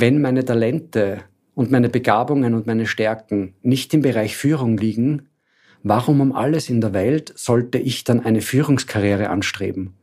wenn 0.00 0.20
meine 0.20 0.44
Talente 0.44 1.22
und 1.54 1.70
meine 1.70 1.88
Begabungen 1.88 2.52
und 2.52 2.66
meine 2.66 2.86
Stärken 2.86 3.54
nicht 3.62 3.94
im 3.94 4.02
Bereich 4.02 4.36
Führung 4.36 4.76
liegen, 4.76 5.30
warum 5.82 6.20
um 6.20 6.32
alles 6.32 6.68
in 6.68 6.82
der 6.82 6.92
Welt 6.92 7.32
sollte 7.34 7.78
ich 7.78 8.04
dann 8.04 8.20
eine 8.20 8.42
Führungskarriere 8.42 9.30
anstreben? 9.30 9.94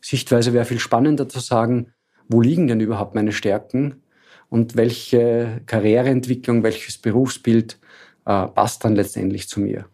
Sichtweise 0.00 0.52
wäre 0.52 0.64
viel 0.64 0.78
spannender 0.78 1.28
zu 1.28 1.40
sagen, 1.40 1.88
wo 2.28 2.40
liegen 2.40 2.68
denn 2.68 2.78
überhaupt 2.78 3.16
meine 3.16 3.32
Stärken 3.32 4.02
und 4.50 4.76
welche 4.76 5.62
Karriereentwicklung, 5.66 6.62
welches 6.62 6.98
Berufsbild 6.98 7.76
äh, 8.24 8.46
passt 8.46 8.84
dann 8.84 8.94
letztendlich 8.94 9.48
zu 9.48 9.58
mir. 9.58 9.86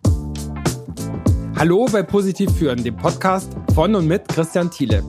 Hallo 1.57 1.87
bei 1.91 2.03
Positiv 2.03 2.55
Führen, 2.59 2.85
dem 2.85 2.97
Podcast 2.97 3.51
von 3.75 3.95
und 3.95 4.07
mit 4.07 4.29
Christian 4.29 4.71
Thiele. 4.71 5.03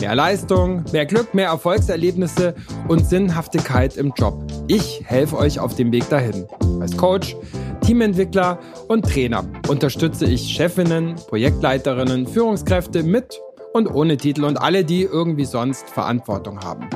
Mehr 0.00 0.14
Leistung, 0.14 0.84
mehr 0.92 1.06
Glück, 1.06 1.34
mehr 1.34 1.48
Erfolgserlebnisse 1.48 2.54
und 2.86 3.04
Sinnhaftigkeit 3.04 3.96
im 3.96 4.12
Job. 4.16 4.34
Ich 4.68 5.02
helfe 5.04 5.36
euch 5.36 5.58
auf 5.58 5.74
dem 5.74 5.90
Weg 5.90 6.08
dahin. 6.08 6.46
Als 6.80 6.96
Coach, 6.96 7.36
Teamentwickler 7.80 8.60
und 8.86 9.04
Trainer 9.06 9.44
unterstütze 9.66 10.26
ich 10.26 10.54
Chefinnen, 10.54 11.16
Projektleiterinnen, 11.28 12.28
Führungskräfte 12.28 13.02
mit 13.02 13.40
und 13.72 13.92
ohne 13.92 14.16
Titel 14.16 14.44
und 14.44 14.56
alle, 14.56 14.84
die 14.84 15.02
irgendwie 15.02 15.44
sonst 15.44 15.90
Verantwortung 15.90 16.60
haben. 16.60 16.88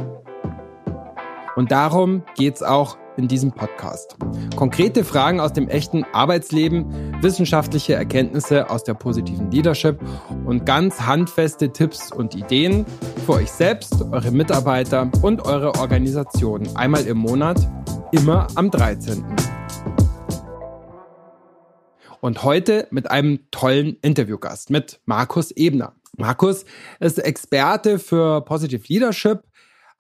Und 1.56 1.73
darum 1.73 2.23
geht's 2.37 2.62
auch 2.62 2.97
in 3.16 3.29
diesem 3.29 3.52
Podcast. 3.52 4.16
Konkrete 4.57 5.05
Fragen 5.05 5.41
aus 5.41 5.53
dem 5.53 5.69
echten 5.69 6.05
Arbeitsleben, 6.12 6.87
wissenschaftliche 7.23 7.95
Erkenntnisse 7.95 8.70
aus 8.70 8.84
der 8.84 8.95
positiven 8.95 9.51
Leadership 9.51 10.01
und 10.45 10.66
ganz 10.66 11.01
handfeste 11.01 11.73
Tipps 11.73 12.12
und 12.12 12.34
Ideen 12.34 12.87
für 13.27 13.34
euch 13.34 13.51
selbst, 13.51 14.03
eure 14.11 14.30
Mitarbeiter 14.30 15.11
und 15.23 15.45
eure 15.45 15.75
Organisation. 15.77 16.69
Einmal 16.77 17.06
im 17.06 17.19
Monat, 17.19 17.59
immer 18.12 18.47
am 18.55 18.70
13. 18.70 19.25
Und 22.20 22.45
heute 22.45 22.86
mit 22.91 23.11
einem 23.11 23.41
tollen 23.51 23.97
Interviewgast, 24.01 24.70
mit 24.70 25.01
Markus 25.06 25.51
Ebner. 25.51 25.95
Markus 26.19 26.64
ist 27.01 27.19
Experte 27.19 27.98
für 27.98 28.42
Positive 28.42 28.83
Leadership, 28.86 29.42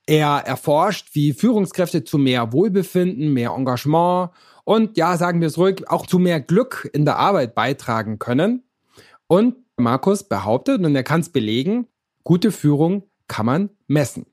er 0.06 0.38
erforscht, 0.46 1.14
wie 1.14 1.32
Führungskräfte 1.32 2.04
zu 2.04 2.18
mehr 2.18 2.52
Wohlbefinden, 2.52 3.32
mehr 3.32 3.50
Engagement 3.56 4.30
und 4.64 4.96
ja, 4.96 5.16
sagen 5.16 5.40
wir 5.40 5.48
es 5.48 5.58
ruhig, 5.58 5.88
auch 5.88 6.06
zu 6.06 6.18
mehr 6.18 6.40
Glück 6.40 6.88
in 6.92 7.04
der 7.04 7.18
Arbeit 7.18 7.54
beitragen 7.54 8.18
können. 8.18 8.62
Und 9.26 9.56
Markus 9.76 10.24
behauptet, 10.24 10.84
und 10.84 10.94
er 10.94 11.02
kann 11.02 11.20
es 11.20 11.30
belegen, 11.30 11.88
gute 12.22 12.52
Führung 12.52 13.04
kann 13.26 13.46
man 13.46 13.70
messen. 13.86 14.26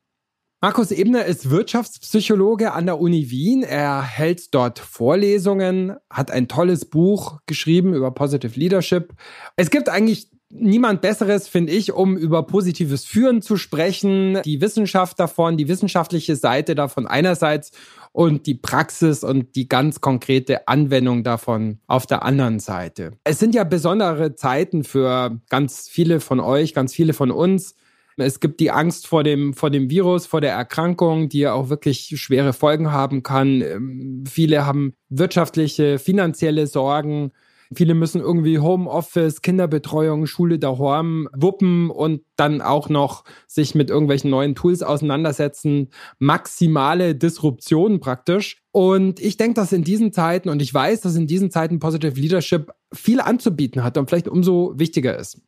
Markus 0.62 0.92
Ebner 0.92 1.24
ist 1.24 1.50
Wirtschaftspsychologe 1.50 2.74
an 2.74 2.86
der 2.86 3.00
Uni 3.00 3.32
Wien. 3.32 3.64
Er 3.64 4.02
hält 4.02 4.54
dort 4.54 4.78
Vorlesungen, 4.78 5.96
hat 6.10 6.32
ein 6.32 6.50
tolles 6.50 6.84
Buch 6.84 7.40
geschrieben 7.46 7.94
über 7.94 8.12
Positive 8.12 8.60
Leadership. 8.60 9.14
Es 9.56 9.70
gibt 9.70 9.88
eigentlich 9.88 10.30
niemand 10.50 11.02
Besseres, 11.02 11.48
finde 11.48 11.74
ich, 11.74 11.94
um 11.94 12.18
über 12.18 12.44
positives 12.44 13.06
Führen 13.06 13.42
zu 13.42 13.58
sprechen. 13.58 14.42
Die 14.44 14.62
Wissenschaft 14.62 15.20
davon, 15.20 15.58
die 15.58 15.68
wissenschaftliche 15.68 16.36
Seite 16.36 16.76
davon 16.76 17.08
einerseits 17.08 17.72
und 18.12 18.48
die 18.48 18.56
Praxis 18.56 19.24
und 19.24 19.56
die 19.56 19.70
ganz 19.70 20.02
konkrete 20.02 20.68
Anwendung 20.68 21.24
davon 21.24 21.80
auf 21.88 22.06
der 22.06 22.24
anderen 22.24 22.60
Seite. 22.60 23.12
Es 23.24 23.40
sind 23.40 23.54
ja 23.54 23.64
besondere 23.64 24.36
Zeiten 24.36 24.84
für 24.84 25.40
ganz 25.50 25.88
viele 25.88 26.20
von 26.20 26.40
euch, 26.40 26.74
ganz 26.74 26.94
viele 26.94 27.14
von 27.14 27.32
uns. 27.32 27.76
Es 28.18 28.40
gibt 28.40 28.60
die 28.60 28.72
Angst 28.72 29.08
vor 29.08 29.24
dem, 29.24 29.54
vor 29.54 29.70
dem 29.70 29.90
Virus, 29.90 30.26
vor 30.26 30.42
der 30.42 30.52
Erkrankung, 30.54 31.30
die 31.30 31.40
ja 31.40 31.54
auch 31.54 31.70
wirklich 31.70 32.14
schwere 32.20 32.54
Folgen 32.54 32.92
haben 32.92 33.24
kann. 33.24 33.62
Ähm, 33.62 34.24
viele 34.28 34.66
haben 34.66 34.94
wirtschaftliche, 35.10 36.00
finanzielle 36.00 36.68
Sorgen. 36.68 37.32
Viele 37.72 37.94
müssen 37.94 38.20
irgendwie 38.20 38.58
Homeoffice, 38.58 39.44
Kinderbetreuung, 39.44 40.26
Schule 40.26 40.58
daheim 40.58 41.30
wuppen 41.34 41.92
und 41.92 42.22
dann 42.36 42.62
auch 42.62 42.90
noch 42.90 43.24
sich 43.48 43.76
mit 43.76 43.92
irgendwelchen 43.92 44.32
neuen 44.32 44.56
Tools 44.56 44.82
auseinandersetzen. 44.82 45.90
Maximale 46.18 47.14
Disruption 47.14 48.00
praktisch. 48.00 48.64
Und 48.72 49.20
ich 49.20 49.38
denke, 49.38 49.54
dass 49.54 49.72
in 49.72 49.84
diesen 49.84 50.12
Zeiten, 50.12 50.50
und 50.50 50.64
ich 50.64 50.74
weiß, 50.74 51.02
dass 51.02 51.16
in 51.16 51.28
diesen 51.28 51.52
Zeiten 51.52 51.78
Positive 51.80 52.20
Leadership 52.20 52.72
viel 52.92 53.22
anzubieten 53.22 53.84
hat 53.84 53.98
und 53.98 54.10
vielleicht 54.10 54.28
umso 54.28 54.74
wichtiger 54.76 55.16
ist. 55.18 55.40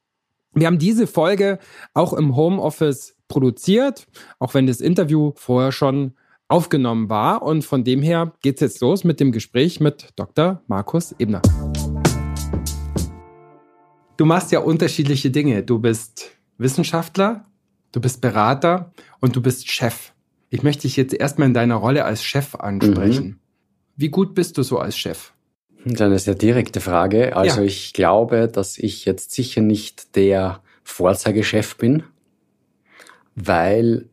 Wir 0.53 0.67
haben 0.67 0.79
diese 0.79 1.07
Folge 1.07 1.57
auch 1.95 2.13
im 2.13 2.35
Homeoffice 2.35 3.15
produziert, 3.29 4.05
auch 4.37 4.53
wenn 4.53 4.67
das 4.67 4.79
Interview 4.79 5.31
vorher 5.35 5.71
schon 5.71 6.13
aufgenommen 6.49 7.09
war. 7.09 7.41
Und 7.41 7.63
von 7.63 7.83
dem 7.83 8.03
her 8.03 8.33
geht's 8.43 8.61
jetzt 8.61 8.81
los 8.81 9.03
mit 9.03 9.19
dem 9.19 9.31
Gespräch 9.31 9.79
mit 9.79 10.09
Dr. 10.17 10.61
Markus 10.67 11.15
Ebner 11.17 11.41
du 14.21 14.25
machst 14.27 14.51
ja 14.51 14.59
unterschiedliche 14.59 15.31
Dinge. 15.31 15.63
Du 15.63 15.79
bist 15.79 16.29
Wissenschaftler, 16.59 17.47
du 17.91 17.99
bist 17.99 18.21
Berater 18.21 18.93
und 19.19 19.35
du 19.35 19.41
bist 19.41 19.67
Chef. 19.67 20.13
Ich 20.51 20.61
möchte 20.61 20.83
dich 20.83 20.95
jetzt 20.95 21.15
erstmal 21.15 21.47
in 21.47 21.55
deiner 21.55 21.73
Rolle 21.73 22.05
als 22.05 22.23
Chef 22.23 22.53
ansprechen. 22.53 23.25
Mhm. 23.25 23.39
Wie 23.95 24.09
gut 24.09 24.35
bist 24.35 24.59
du 24.59 24.63
so 24.63 24.77
als 24.77 24.95
Chef? 24.95 25.33
Das 25.85 25.93
ist 25.93 26.01
eine 26.01 26.19
sehr 26.19 26.35
direkte 26.35 26.81
Frage. 26.81 27.35
Also 27.35 27.61
ja. 27.61 27.65
ich 27.65 27.93
glaube, 27.93 28.47
dass 28.47 28.77
ich 28.77 29.05
jetzt 29.05 29.31
sicher 29.31 29.61
nicht 29.61 30.15
der 30.15 30.61
Vorzeigechef 30.83 31.77
bin, 31.77 32.03
weil 33.33 34.07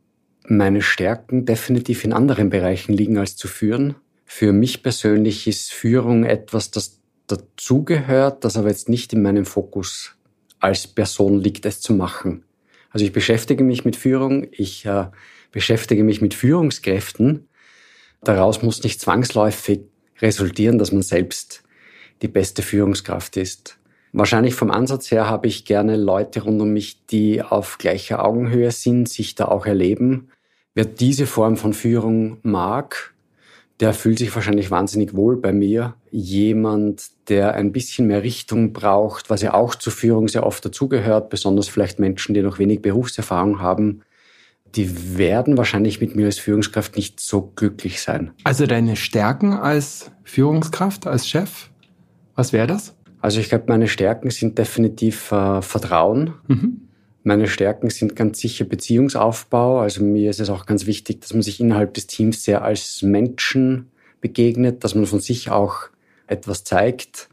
meine 0.47 0.81
Stärken 0.81 1.45
definitiv 1.45 2.03
in 2.03 2.13
anderen 2.13 2.49
Bereichen 2.49 2.93
liegen 2.93 3.19
als 3.19 3.35
zu 3.37 3.47
führen. 3.47 3.93
Für 4.25 4.53
mich 4.53 4.81
persönlich 4.81 5.45
ist 5.45 5.71
Führung 5.71 6.23
etwas, 6.23 6.71
das 6.71 6.98
dazugehört, 7.31 8.43
das 8.43 8.57
aber 8.57 8.69
jetzt 8.69 8.89
nicht 8.89 9.13
in 9.13 9.21
meinem 9.21 9.45
Fokus 9.45 10.15
als 10.59 10.87
Person 10.87 11.39
liegt, 11.39 11.65
es 11.65 11.81
zu 11.81 11.93
machen. 11.93 12.43
Also 12.91 13.05
ich 13.05 13.13
beschäftige 13.13 13.63
mich 13.63 13.85
mit 13.85 13.95
Führung, 13.95 14.47
ich 14.51 14.85
äh, 14.85 15.07
beschäftige 15.51 16.03
mich 16.03 16.21
mit 16.21 16.33
Führungskräften. 16.33 17.47
Daraus 18.23 18.61
muss 18.61 18.83
nicht 18.83 18.99
zwangsläufig 18.99 19.81
resultieren, 20.19 20.77
dass 20.77 20.91
man 20.91 21.01
selbst 21.01 21.63
die 22.21 22.27
beste 22.27 22.61
Führungskraft 22.61 23.37
ist. 23.37 23.77
Wahrscheinlich 24.11 24.55
vom 24.55 24.71
Ansatz 24.71 25.11
her 25.11 25.27
habe 25.27 25.47
ich 25.47 25.65
gerne 25.65 25.95
Leute 25.95 26.41
rund 26.41 26.61
um 26.61 26.71
mich, 26.71 27.05
die 27.05 27.43
auf 27.43 27.77
gleicher 27.77 28.25
Augenhöhe 28.25 28.71
sind, 28.71 29.07
sich 29.07 29.35
da 29.35 29.45
auch 29.45 29.65
erleben. 29.65 30.29
Wer 30.73 30.85
diese 30.85 31.27
Form 31.27 31.57
von 31.57 31.73
Führung 31.73 32.39
mag, 32.41 33.13
der 33.79 33.93
fühlt 33.93 34.17
sich 34.17 34.33
wahrscheinlich 34.35 34.71
wahnsinnig 34.71 35.15
wohl 35.15 35.37
bei 35.37 35.53
mir. 35.53 35.95
Jemand, 36.11 37.07
der 37.29 37.53
ein 37.53 37.71
bisschen 37.71 38.07
mehr 38.07 38.23
Richtung 38.23 38.73
braucht, 38.73 39.29
was 39.29 39.41
ja 39.41 39.53
auch 39.53 39.75
zur 39.75 39.93
Führung 39.93 40.27
sehr 40.27 40.45
oft 40.45 40.63
dazugehört, 40.65 41.29
besonders 41.29 41.69
vielleicht 41.69 41.99
Menschen, 41.99 42.33
die 42.33 42.41
noch 42.41 42.59
wenig 42.59 42.81
Berufserfahrung 42.81 43.59
haben, 43.61 44.01
die 44.75 45.17
werden 45.17 45.57
wahrscheinlich 45.57 46.01
mit 46.01 46.15
mir 46.15 46.25
als 46.25 46.39
Führungskraft 46.39 46.95
nicht 46.95 47.19
so 47.19 47.41
glücklich 47.55 48.01
sein. 48.01 48.31
Also 48.43 48.65
deine 48.65 48.95
Stärken 48.95 49.53
als 49.53 50.11
Führungskraft, 50.23 51.07
als 51.07 51.27
Chef, 51.27 51.69
was 52.35 52.53
wäre 52.53 52.67
das? 52.67 52.95
Also 53.21 53.39
ich 53.39 53.49
glaube, 53.49 53.65
meine 53.67 53.87
Stärken 53.87 54.29
sind 54.29 54.57
definitiv 54.57 55.31
äh, 55.31 55.61
Vertrauen. 55.61 56.35
Mhm. 56.47 56.88
Meine 57.29 57.47
Stärken 57.47 57.91
sind 57.91 58.15
ganz 58.15 58.39
sicher 58.39 58.65
Beziehungsaufbau. 58.65 59.81
Also 59.81 60.03
mir 60.03 60.31
ist 60.31 60.39
es 60.39 60.49
auch 60.49 60.65
ganz 60.65 60.87
wichtig, 60.87 61.21
dass 61.21 61.31
man 61.31 61.43
sich 61.43 61.59
innerhalb 61.59 61.93
des 61.93 62.07
Teams 62.07 62.41
sehr 62.43 62.63
als 62.63 63.03
Menschen 63.03 63.91
begegnet, 64.19 64.83
dass 64.83 64.95
man 64.95 65.05
von 65.05 65.19
sich 65.19 65.51
auch 65.51 65.89
etwas 66.25 66.63
zeigt, 66.63 67.29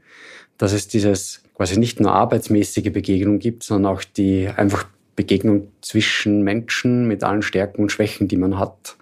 dass 0.59 0.75
es 0.75 0.87
dieses 0.87 1.41
quasi 1.55 1.79
nicht 1.79 1.99
nur 1.99 2.13
arbeitsmäßige 2.13 2.93
Begegnung 2.93 3.39
gibt, 3.39 3.63
sondern 3.63 3.91
auch 3.91 4.05
die 4.05 4.49
einfach 4.55 4.87
Begegnung 5.17 5.69
zwischen 5.81 6.43
Menschen 6.43 7.09
mit 7.09 7.25
allen 7.25 7.41
Stärken 7.41 7.81
und 7.81 7.91
Schwächen, 7.91 8.29
die 8.29 8.37
man 8.37 8.59
hat. 8.59 8.99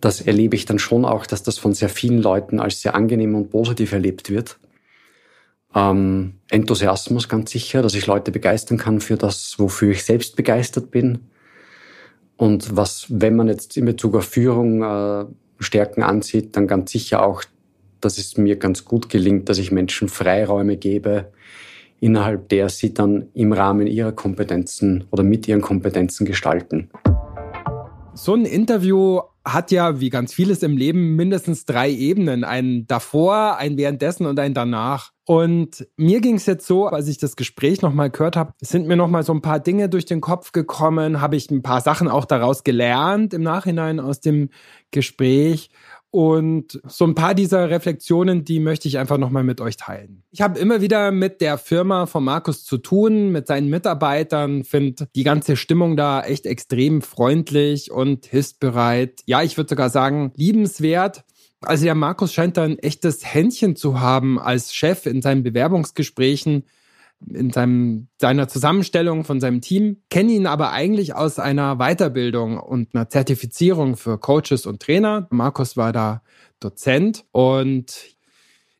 Das 0.00 0.20
erlebe 0.20 0.54
ich 0.54 0.66
dann 0.66 0.78
schon 0.78 1.04
auch, 1.04 1.26
dass 1.26 1.42
das 1.42 1.58
von 1.58 1.74
sehr 1.74 1.88
vielen 1.88 2.22
Leuten 2.22 2.60
als 2.60 2.80
sehr 2.80 2.94
angenehm 2.94 3.34
und 3.34 3.50
positiv 3.50 3.90
erlebt 3.90 4.30
wird. 4.30 4.56
Ähm, 5.74 6.34
Enthusiasmus 6.50 7.28
ganz 7.28 7.50
sicher, 7.50 7.82
dass 7.82 7.94
ich 7.94 8.06
Leute 8.06 8.30
begeistern 8.30 8.78
kann 8.78 9.00
für 9.00 9.16
das, 9.16 9.58
wofür 9.58 9.92
ich 9.92 10.04
selbst 10.04 10.36
begeistert 10.36 10.90
bin. 10.90 11.20
Und 12.36 12.76
was, 12.76 13.06
wenn 13.08 13.36
man 13.36 13.48
jetzt 13.48 13.76
in 13.76 13.84
Bezug 13.84 14.16
auf 14.16 14.24
Führung 14.24 14.82
äh, 14.82 15.24
Stärken 15.60 16.02
ansieht, 16.02 16.56
dann 16.56 16.66
ganz 16.66 16.90
sicher 16.92 17.24
auch, 17.24 17.44
dass 18.00 18.18
es 18.18 18.36
mir 18.36 18.56
ganz 18.56 18.84
gut 18.84 19.08
gelingt, 19.08 19.48
dass 19.48 19.58
ich 19.58 19.70
Menschen 19.70 20.08
Freiräume 20.08 20.76
gebe, 20.76 21.32
innerhalb 22.00 22.48
der 22.48 22.68
sie 22.68 22.92
dann 22.92 23.28
im 23.32 23.52
Rahmen 23.52 23.86
ihrer 23.86 24.12
Kompetenzen 24.12 25.04
oder 25.10 25.22
mit 25.22 25.46
ihren 25.46 25.60
Kompetenzen 25.60 26.26
gestalten. 26.26 26.90
So 28.14 28.34
ein 28.34 28.44
Interview 28.44 29.20
hat 29.44 29.70
ja, 29.70 29.98
wie 29.98 30.10
ganz 30.10 30.34
vieles 30.34 30.62
im 30.62 30.76
Leben, 30.76 31.16
mindestens 31.16 31.64
drei 31.64 31.90
Ebenen. 31.90 32.44
Ein 32.44 32.86
davor, 32.86 33.56
ein 33.56 33.76
währenddessen 33.78 34.26
und 34.26 34.38
ein 34.38 34.52
danach. 34.52 35.12
Und 35.24 35.86
mir 35.96 36.20
ging 36.20 36.36
es 36.36 36.46
jetzt 36.46 36.66
so, 36.66 36.86
als 36.88 37.08
ich 37.08 37.16
das 37.16 37.36
Gespräch 37.36 37.80
nochmal 37.80 38.10
gehört 38.10 38.36
habe, 38.36 38.52
sind 38.60 38.86
mir 38.86 38.96
nochmal 38.96 39.22
so 39.22 39.32
ein 39.32 39.40
paar 39.40 39.60
Dinge 39.60 39.88
durch 39.88 40.04
den 40.04 40.20
Kopf 40.20 40.52
gekommen, 40.52 41.20
habe 41.20 41.36
ich 41.36 41.50
ein 41.50 41.62
paar 41.62 41.80
Sachen 41.80 42.08
auch 42.08 42.26
daraus 42.26 42.64
gelernt 42.64 43.32
im 43.32 43.42
Nachhinein 43.42 43.98
aus 43.98 44.20
dem 44.20 44.50
Gespräch. 44.90 45.70
Und 46.12 46.78
so 46.86 47.06
ein 47.06 47.14
paar 47.14 47.34
dieser 47.34 47.70
Reflexionen, 47.70 48.44
die 48.44 48.60
möchte 48.60 48.86
ich 48.86 48.98
einfach 48.98 49.16
nochmal 49.16 49.44
mit 49.44 49.62
euch 49.62 49.78
teilen. 49.78 50.22
Ich 50.30 50.42
habe 50.42 50.58
immer 50.58 50.82
wieder 50.82 51.10
mit 51.10 51.40
der 51.40 51.56
Firma 51.56 52.04
von 52.04 52.22
Markus 52.22 52.66
zu 52.66 52.76
tun, 52.76 53.32
mit 53.32 53.46
seinen 53.46 53.70
Mitarbeitern, 53.70 54.62
finde 54.62 55.08
die 55.16 55.24
ganze 55.24 55.56
Stimmung 55.56 55.96
da 55.96 56.20
echt 56.22 56.44
extrem 56.44 57.00
freundlich 57.00 57.90
und 57.90 58.26
hilfsbereit. 58.26 59.22
Ja, 59.24 59.42
ich 59.42 59.56
würde 59.56 59.70
sogar 59.70 59.88
sagen, 59.88 60.32
liebenswert. 60.36 61.24
Also 61.62 61.84
der 61.84 61.94
Markus 61.94 62.34
scheint 62.34 62.58
da 62.58 62.64
ein 62.64 62.78
echtes 62.78 63.24
Händchen 63.24 63.74
zu 63.74 64.00
haben 64.00 64.38
als 64.38 64.74
Chef 64.74 65.06
in 65.06 65.22
seinen 65.22 65.42
Bewerbungsgesprächen 65.42 66.64
in 67.32 67.50
seinem, 67.50 68.08
seiner 68.20 68.48
Zusammenstellung 68.48 69.24
von 69.24 69.40
seinem 69.40 69.60
Team, 69.60 70.02
kenne 70.10 70.32
ihn 70.32 70.46
aber 70.46 70.72
eigentlich 70.72 71.14
aus 71.14 71.38
einer 71.38 71.76
Weiterbildung 71.76 72.58
und 72.58 72.94
einer 72.94 73.08
Zertifizierung 73.08 73.96
für 73.96 74.18
Coaches 74.18 74.66
und 74.66 74.80
Trainer. 74.80 75.26
Markus 75.30 75.76
war 75.76 75.92
da 75.92 76.22
Dozent 76.60 77.24
und 77.32 78.12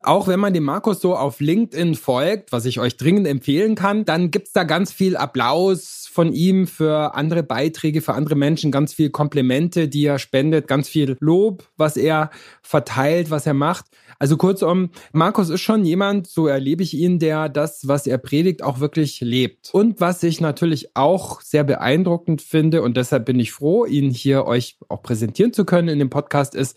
auch 0.05 0.27
wenn 0.27 0.41
man 0.41 0.53
dem 0.53 0.65
Markus 0.65 1.01
so 1.01 1.17
auf 1.17 1.41
LinkedIn 1.41 1.95
folgt, 1.95 2.51
was 2.51 2.65
ich 2.65 2.81
euch 2.81 2.97
dringend 2.97 3.27
empfehlen 3.27 3.77
kann, 3.77 4.05
dann 4.05 4.33
gibt's 4.33 4.53
da 4.53 4.65
ganz 4.65 4.93
viel 4.93 5.17
Applaus 5.17 6.09
von 6.11 6.33
ihm 6.33 6.67
für 6.67 7.15
andere 7.15 7.43
Beiträge, 7.45 8.03
für 8.03 8.15
andere 8.15 8.35
Menschen, 8.35 8.73
ganz 8.73 8.93
viel 8.93 9.11
Komplimente, 9.11 9.89
die 9.89 10.05
er 10.05 10.19
spendet, 10.19 10.67
ganz 10.67 10.89
viel 10.89 11.17
Lob, 11.21 11.69
was 11.77 11.97
er 11.97 12.31
verteilt, 12.63 13.31
was 13.31 13.47
er 13.47 13.55
macht. 13.55 13.87
Also 14.23 14.37
kurzum, 14.37 14.91
Markus 15.11 15.49
ist 15.49 15.63
schon 15.63 15.85
jemand, 15.85 16.29
so 16.29 16.47
erlebe 16.47 16.85
ich 16.85 16.95
ihn, 16.95 17.19
der 17.19 17.49
das, 17.49 17.89
was 17.89 18.07
er 18.07 18.19
predigt, 18.19 18.63
auch 18.63 18.79
wirklich 18.79 19.21
lebt. 19.21 19.71
Und 19.73 20.01
was 20.01 20.23
ich 20.23 20.41
natürlich 20.41 20.95
auch 20.95 21.41
sehr 21.41 21.65
beeindruckend 21.65 22.41
finde, 22.41 22.83
und 22.83 22.97
deshalb 22.97 23.25
bin 23.25 23.41
ich 23.41 23.51
froh, 23.51 23.85
ihn 23.85 24.13
hier 24.13 24.47
euch 24.47 24.79
auch 24.89 25.03
präsentieren 25.03 25.53
zu 25.53 25.65
können 25.65 25.89
in 25.89 25.99
dem 25.99 26.09
Podcast, 26.09 26.55
ist, 26.55 26.77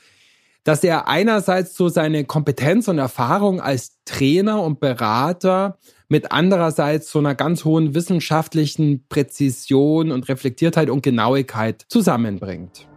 dass 0.64 0.84
er 0.84 1.08
einerseits 1.08 1.78
so 1.78 1.88
seine 1.88 2.26
Kompetenz 2.26 2.88
und 2.88 2.98
Erfahrung 2.98 3.62
als 3.62 4.00
Trainer 4.06 4.64
und 4.64 4.80
Berater 4.80 5.78
mit 6.10 6.32
andererseits 6.32 7.12
so 7.12 7.20
einer 7.20 7.36
ganz 7.36 7.64
hohen 7.64 7.94
wissenschaftlichen 7.94 9.06
Präzision 9.08 10.12
und 10.12 10.28
Reflektiertheit 10.30 10.90
und 10.90 11.04
Genauigkeit 11.04 11.86
zusammenbringt. 11.90 12.88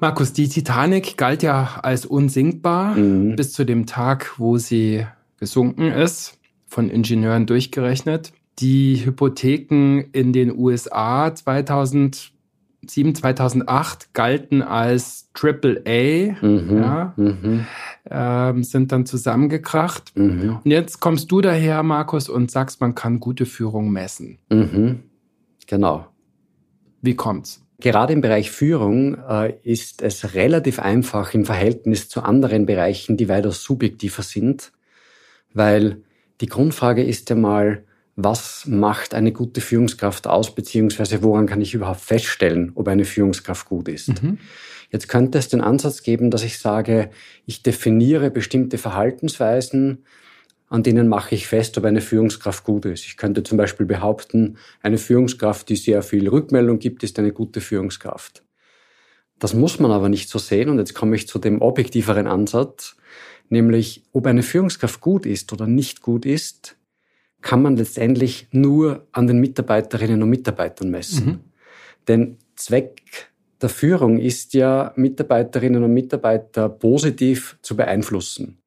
Markus, 0.00 0.32
die 0.32 0.48
Titanic 0.48 1.16
galt 1.16 1.42
ja 1.42 1.78
als 1.82 2.06
unsinkbar 2.06 2.96
mhm. 2.96 3.36
bis 3.36 3.52
zu 3.52 3.64
dem 3.64 3.86
Tag, 3.86 4.38
wo 4.38 4.56
sie 4.56 5.06
gesunken 5.38 5.92
ist, 5.92 6.38
von 6.66 6.88
Ingenieuren 6.88 7.46
durchgerechnet. 7.46 8.32
Die 8.58 9.04
Hypotheken 9.04 10.04
in 10.12 10.32
den 10.32 10.56
USA 10.56 11.34
2007, 11.34 12.32
2008 13.14 14.14
galten 14.14 14.62
als 14.62 15.28
AAA, 15.34 16.36
mhm. 16.40 16.76
Ja, 16.76 17.12
mhm. 17.16 17.66
Ähm, 18.10 18.64
sind 18.64 18.92
dann 18.92 19.04
zusammengekracht. 19.04 20.16
Mhm. 20.16 20.58
Und 20.64 20.70
jetzt 20.70 21.00
kommst 21.00 21.30
du 21.30 21.40
daher, 21.40 21.82
Markus, 21.82 22.28
und 22.28 22.50
sagst, 22.50 22.80
man 22.80 22.94
kann 22.94 23.20
gute 23.20 23.44
Führung 23.44 23.90
messen. 23.90 24.38
Mhm. 24.50 25.00
Genau. 25.66 26.06
Wie 27.02 27.14
kommt's? 27.14 27.62
Gerade 27.80 28.12
im 28.12 28.20
Bereich 28.20 28.50
Führung 28.50 29.16
äh, 29.28 29.54
ist 29.62 30.02
es 30.02 30.34
relativ 30.34 30.78
einfach 30.78 31.34
im 31.34 31.44
Verhältnis 31.44 32.08
zu 32.08 32.22
anderen 32.22 32.66
Bereichen, 32.66 33.16
die 33.16 33.28
weiter 33.28 33.52
subjektiver 33.52 34.22
sind, 34.22 34.72
weil 35.52 36.02
die 36.40 36.46
Grundfrage 36.46 37.02
ist 37.02 37.30
ja 37.30 37.36
mal, 37.36 37.84
was 38.16 38.66
macht 38.66 39.14
eine 39.14 39.32
gute 39.32 39.60
Führungskraft 39.60 40.26
aus, 40.26 40.54
beziehungsweise 40.54 41.22
woran 41.22 41.46
kann 41.46 41.60
ich 41.60 41.74
überhaupt 41.74 42.00
feststellen, 42.00 42.72
ob 42.74 42.88
eine 42.88 43.04
Führungskraft 43.04 43.66
gut 43.66 43.88
ist. 43.88 44.22
Mhm. 44.22 44.38
Jetzt 44.90 45.08
könnte 45.08 45.38
es 45.38 45.48
den 45.48 45.60
Ansatz 45.60 46.02
geben, 46.02 46.30
dass 46.30 46.42
ich 46.42 46.58
sage, 46.58 47.10
ich 47.46 47.62
definiere 47.62 48.30
bestimmte 48.30 48.76
Verhaltensweisen, 48.76 50.04
an 50.70 50.84
denen 50.84 51.08
mache 51.08 51.34
ich 51.34 51.48
fest, 51.48 51.76
ob 51.76 51.84
eine 51.84 52.00
Führungskraft 52.00 52.64
gut 52.64 52.84
ist. 52.86 53.04
Ich 53.04 53.16
könnte 53.16 53.42
zum 53.42 53.58
Beispiel 53.58 53.86
behaupten, 53.86 54.56
eine 54.82 54.98
Führungskraft, 54.98 55.68
die 55.68 55.76
sehr 55.76 56.02
viel 56.02 56.28
Rückmeldung 56.28 56.78
gibt, 56.78 57.02
ist 57.02 57.18
eine 57.18 57.32
gute 57.32 57.60
Führungskraft. 57.60 58.44
Das 59.40 59.52
muss 59.52 59.80
man 59.80 59.90
aber 59.90 60.08
nicht 60.08 60.30
so 60.30 60.38
sehen. 60.38 60.68
Und 60.68 60.78
jetzt 60.78 60.94
komme 60.94 61.16
ich 61.16 61.26
zu 61.26 61.40
dem 61.40 61.60
objektiveren 61.60 62.28
Ansatz, 62.28 62.96
nämlich 63.48 64.04
ob 64.12 64.26
eine 64.26 64.44
Führungskraft 64.44 65.00
gut 65.00 65.26
ist 65.26 65.52
oder 65.52 65.66
nicht 65.66 66.02
gut 66.02 66.24
ist, 66.24 66.76
kann 67.42 67.62
man 67.62 67.76
letztendlich 67.76 68.46
nur 68.52 69.08
an 69.10 69.26
den 69.26 69.40
Mitarbeiterinnen 69.40 70.22
und 70.22 70.30
Mitarbeitern 70.30 70.90
messen. 70.90 71.26
Mhm. 71.26 71.40
Denn 72.06 72.36
Zweck 72.54 73.02
der 73.60 73.70
Führung 73.70 74.18
ist 74.18 74.54
ja, 74.54 74.92
Mitarbeiterinnen 74.94 75.82
und 75.82 75.92
Mitarbeiter 75.92 76.68
positiv 76.68 77.58
zu 77.60 77.76
beeinflussen. 77.76 78.59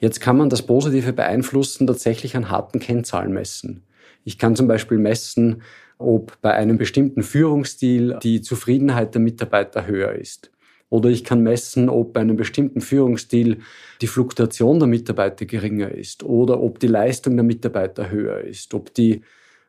Jetzt 0.00 0.20
kann 0.20 0.38
man 0.38 0.48
das 0.48 0.62
Positive 0.62 1.12
beeinflussen 1.12 1.86
tatsächlich 1.86 2.34
an 2.34 2.50
harten 2.50 2.80
Kennzahlen 2.80 3.32
messen. 3.32 3.82
Ich 4.24 4.38
kann 4.38 4.56
zum 4.56 4.66
Beispiel 4.66 4.98
messen, 4.98 5.62
ob 5.98 6.40
bei 6.40 6.54
einem 6.54 6.78
bestimmten 6.78 7.22
Führungsstil 7.22 8.18
die 8.22 8.40
Zufriedenheit 8.40 9.14
der 9.14 9.20
Mitarbeiter 9.20 9.86
höher 9.86 10.12
ist. 10.12 10.50
Oder 10.88 11.10
ich 11.10 11.22
kann 11.22 11.42
messen, 11.42 11.88
ob 11.88 12.14
bei 12.14 12.20
einem 12.20 12.36
bestimmten 12.36 12.80
Führungsstil 12.80 13.60
die 14.00 14.06
Fluktuation 14.06 14.78
der 14.78 14.88
Mitarbeiter 14.88 15.44
geringer 15.44 15.92
ist 15.92 16.24
oder 16.24 16.60
ob 16.60 16.80
die 16.80 16.88
Leistung 16.88 17.36
der 17.36 17.44
Mitarbeiter 17.44 18.10
höher 18.10 18.40
ist, 18.40 18.74
ob 18.74 18.92
die 18.94 19.20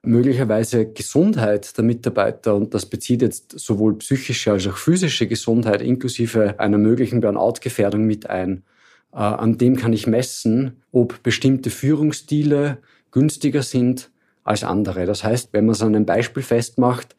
möglicherweise 0.01 0.92
Gesundheit 0.92 1.77
der 1.77 1.84
Mitarbeiter, 1.84 2.56
und 2.56 2.74
das 2.74 2.88
bezieht 2.88 3.22
jetzt 3.22 3.60
sowohl 3.60 3.98
psychische 4.00 4.51
als 4.51 4.66
auch 4.66 4.77
physische 4.77 5.27
Gesundheit 5.27 5.81
inklusive 5.81 6.60
einer 6.60 6.80
möglichen 6.80 7.22
Burnout-Gefährdung 7.22 8.06
mit 8.06 8.27
ein, 8.27 8.63
an 9.18 9.58
dem 9.58 9.75
kann 9.75 9.94
ich 9.94 10.08
messen, 10.08 10.81
ob 10.92 11.22
bestimmte 11.24 11.69
Führungsstile 11.69 12.78
günstiger 13.12 13.62
sind 13.62 14.10
als 14.44 14.63
andere. 14.63 15.06
Das 15.06 15.24
heißt, 15.24 15.50
wenn 15.52 15.66
man 15.66 15.74
es 15.74 15.81
an 15.81 15.96
einem 15.96 16.06
Beispiel 16.06 16.44
festmacht, 16.44 17.16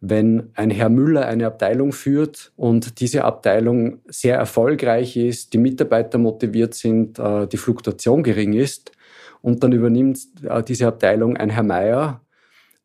wenn 0.00 0.50
ein 0.54 0.70
Herr 0.70 0.88
Müller 0.88 1.26
eine 1.26 1.46
Abteilung 1.46 1.92
führt 1.92 2.52
und 2.56 3.00
diese 3.00 3.24
Abteilung 3.24 4.00
sehr 4.06 4.36
erfolgreich 4.36 5.16
ist, 5.16 5.52
die 5.52 5.58
Mitarbeiter 5.58 6.18
motiviert 6.18 6.74
sind, 6.74 7.18
äh, 7.18 7.46
die 7.48 7.56
Fluktuation 7.56 8.22
gering 8.22 8.52
ist 8.52 8.92
und 9.42 9.62
dann 9.62 9.72
übernimmt 9.72 10.18
äh, 10.48 10.62
diese 10.62 10.86
Abteilung 10.86 11.36
ein 11.36 11.50
Herr 11.50 11.64
Meier 11.64 12.20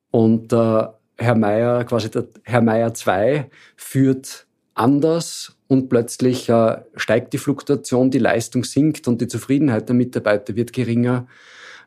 und 0.10 0.54
Herr 0.54 1.36
Meier, 1.36 1.84
quasi 1.86 2.10
der 2.10 2.28
Herr 2.44 2.62
Meier 2.62 2.94
2 2.94 3.50
führt 3.76 4.46
anders 4.74 5.56
und 5.74 5.90
plötzlich 5.90 6.48
äh, 6.48 6.78
steigt 6.96 7.34
die 7.34 7.38
Fluktuation, 7.38 8.12
die 8.12 8.20
Leistung 8.20 8.64
sinkt 8.64 9.08
und 9.08 9.20
die 9.20 9.28
Zufriedenheit 9.28 9.90
der 9.90 9.96
Mitarbeiter 9.96 10.56
wird 10.56 10.72
geringer 10.72 11.28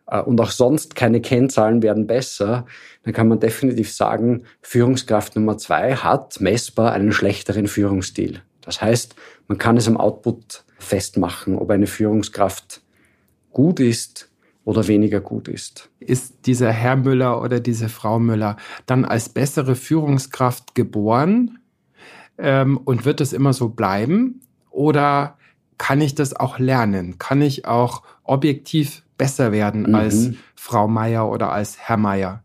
äh, 0.07 0.21
und 0.21 0.41
auch 0.41 0.51
sonst 0.51 0.95
keine 0.95 1.21
Kennzahlen 1.21 1.83
werden 1.83 2.07
besser, 2.07 2.67
dann 3.05 3.15
kann 3.15 3.29
man 3.29 3.41
definitiv 3.41 3.93
sagen, 3.93 4.43
Führungskraft 4.61 5.37
Nummer 5.37 5.57
zwei 5.57 5.95
hat 5.95 6.41
messbar 6.41 6.93
einen 6.93 7.13
schlechteren 7.13 7.69
Führungsstil. 7.69 8.43
Das 8.61 8.83
heißt, 8.83 9.15
man 9.49 9.59
kann 9.59 9.77
es 9.77 9.87
am 9.87 9.97
Output 9.97 10.65
festmachen, 10.79 11.57
ob 11.57 11.71
eine 11.71 11.87
Führungskraft 11.87 12.83
gut 13.53 13.81
ist 13.81 14.29
oder 14.65 14.89
weniger 14.89 15.21
gut 15.21 15.47
ist. 15.47 15.89
Ist 16.01 16.47
dieser 16.47 16.73
Herr 16.73 16.97
Müller 16.97 17.41
oder 17.41 17.61
diese 17.61 17.89
Frau 17.89 18.19
Müller 18.19 18.57
dann 18.85 19.05
als 19.05 19.29
bessere 19.29 19.77
Führungskraft 19.77 20.75
geboren? 20.75 21.61
Ähm, 22.39 22.79
und 22.79 23.05
wird 23.05 23.21
es 23.21 23.33
immer 23.33 23.53
so 23.53 23.69
bleiben? 23.71 24.41
Oder 24.71 25.37
kann 25.79 26.01
ich 26.01 26.15
das 26.15 26.35
auch 26.35 26.59
lernen? 26.59 27.19
Kann 27.19 27.43
ich 27.43 27.67
auch 27.67 28.03
objektiv 28.25 29.03
besser 29.19 29.53
werden 29.53 29.83
mhm. 29.83 29.95
als 29.95 30.31
Frau 30.55 30.89
Meier 30.89 31.31
oder 31.31 31.53
als 31.53 31.79
Herr 31.79 31.97
Meier? 31.97 32.43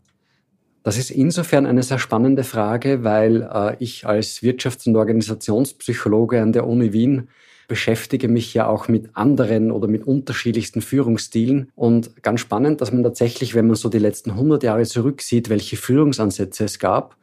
Das 0.84 0.98
ist 0.98 1.12
insofern 1.12 1.66
eine 1.66 1.84
sehr 1.84 2.00
spannende 2.00 2.44
Frage, 2.44 3.04
weil 3.04 3.44
äh, 3.54 3.76
ich 3.80 4.08
als 4.08 4.42
Wirtschafts- 4.42 4.88
und 4.88 4.96
Organisationspsychologe 4.96 6.42
an 6.42 6.54
der 6.54 6.66
Uni 6.66 6.92
Wien 6.92 7.28
beschäftige 7.68 8.28
mich 8.28 8.54
ja 8.54 8.68
auch 8.68 8.90
mit 8.90 9.16
anderen 9.16 9.72
oder 9.72 9.88
mit 9.88 10.06
unterschiedlichsten 10.06 10.82
Führungsstilen. 10.82 11.72
Und 11.76 12.22
ganz 12.22 12.42
spannend, 12.42 12.82
dass 12.82 12.92
man 12.92 13.04
tatsächlich, 13.04 13.56
wenn 13.56 13.68
man 13.68 13.78
so 13.78 13.88
die 13.88 14.00
letzten 14.00 14.32
100 14.32 14.64
Jahre 14.64 14.84
zurücksieht, 14.84 15.50
welche 15.50 15.78
Führungsansätze 15.78 16.66
es 16.66 16.80
gab, 16.80 17.16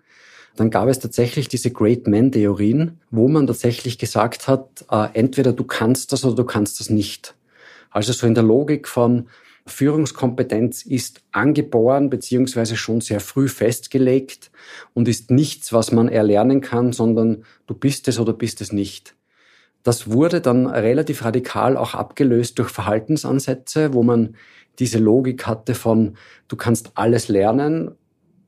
dann 0.59 0.71
gab 0.71 0.89
es 0.89 0.99
tatsächlich 0.99 1.49
diese 1.49 1.71
Great 1.71 2.07
Man-Theorien, 2.07 3.01
wo 3.11 3.29
man 3.29 3.47
tatsächlich 3.47 3.99
gesagt 3.99 4.49
hat, 4.49 4.85
äh, 4.91 5.09
entweder 5.15 5.53
du 5.53 5.65
kannst 5.65 6.13
das 6.13 6.25
oder 6.25 6.37
du 6.37 6.45
kannst 6.45 6.81
das 6.81 6.91
nicht. 6.91 7.35
Also 7.91 8.13
so 8.13 8.27
in 8.27 8.35
der 8.35 8.45
Logik 8.45 8.89
von, 8.89 9.29
Führungskompetenz 9.69 10.83
ist 10.83 11.23
angeboren 11.33 12.11
beziehungsweise 12.11 12.77
schon 12.77 13.01
sehr 13.01 13.21
früh 13.21 13.49
festgelegt 13.49 14.51
und 14.95 15.09
ist 15.09 15.31
nichts, 15.31 15.73
was 15.73 15.93
man 15.93 16.09
erlernen 16.09 16.61
kann, 16.61 16.93
sondern 16.93 17.45
du 17.67 17.75
bist 17.75 18.09
es 18.09 18.19
oder 18.19 18.33
bist 18.33 18.61
es 18.61 18.73
nicht. 18.73 19.15
Das 19.83 20.11
wurde 20.11 20.41
dann 20.41 20.67
relativ 20.67 21.25
radikal 21.25 21.77
auch 21.77 21.95
abgelöst 21.95 22.59
durch 22.59 22.71
Verhaltensansätze, 22.71 23.95
wo 23.95 24.03
man 24.03 24.35
diese 24.79 24.99
Logik 24.99 25.47
hatte 25.47 25.75
von, 25.75 26.17
du 26.49 26.57
kannst 26.57 26.93
alles 26.95 27.29
lernen, 27.29 27.93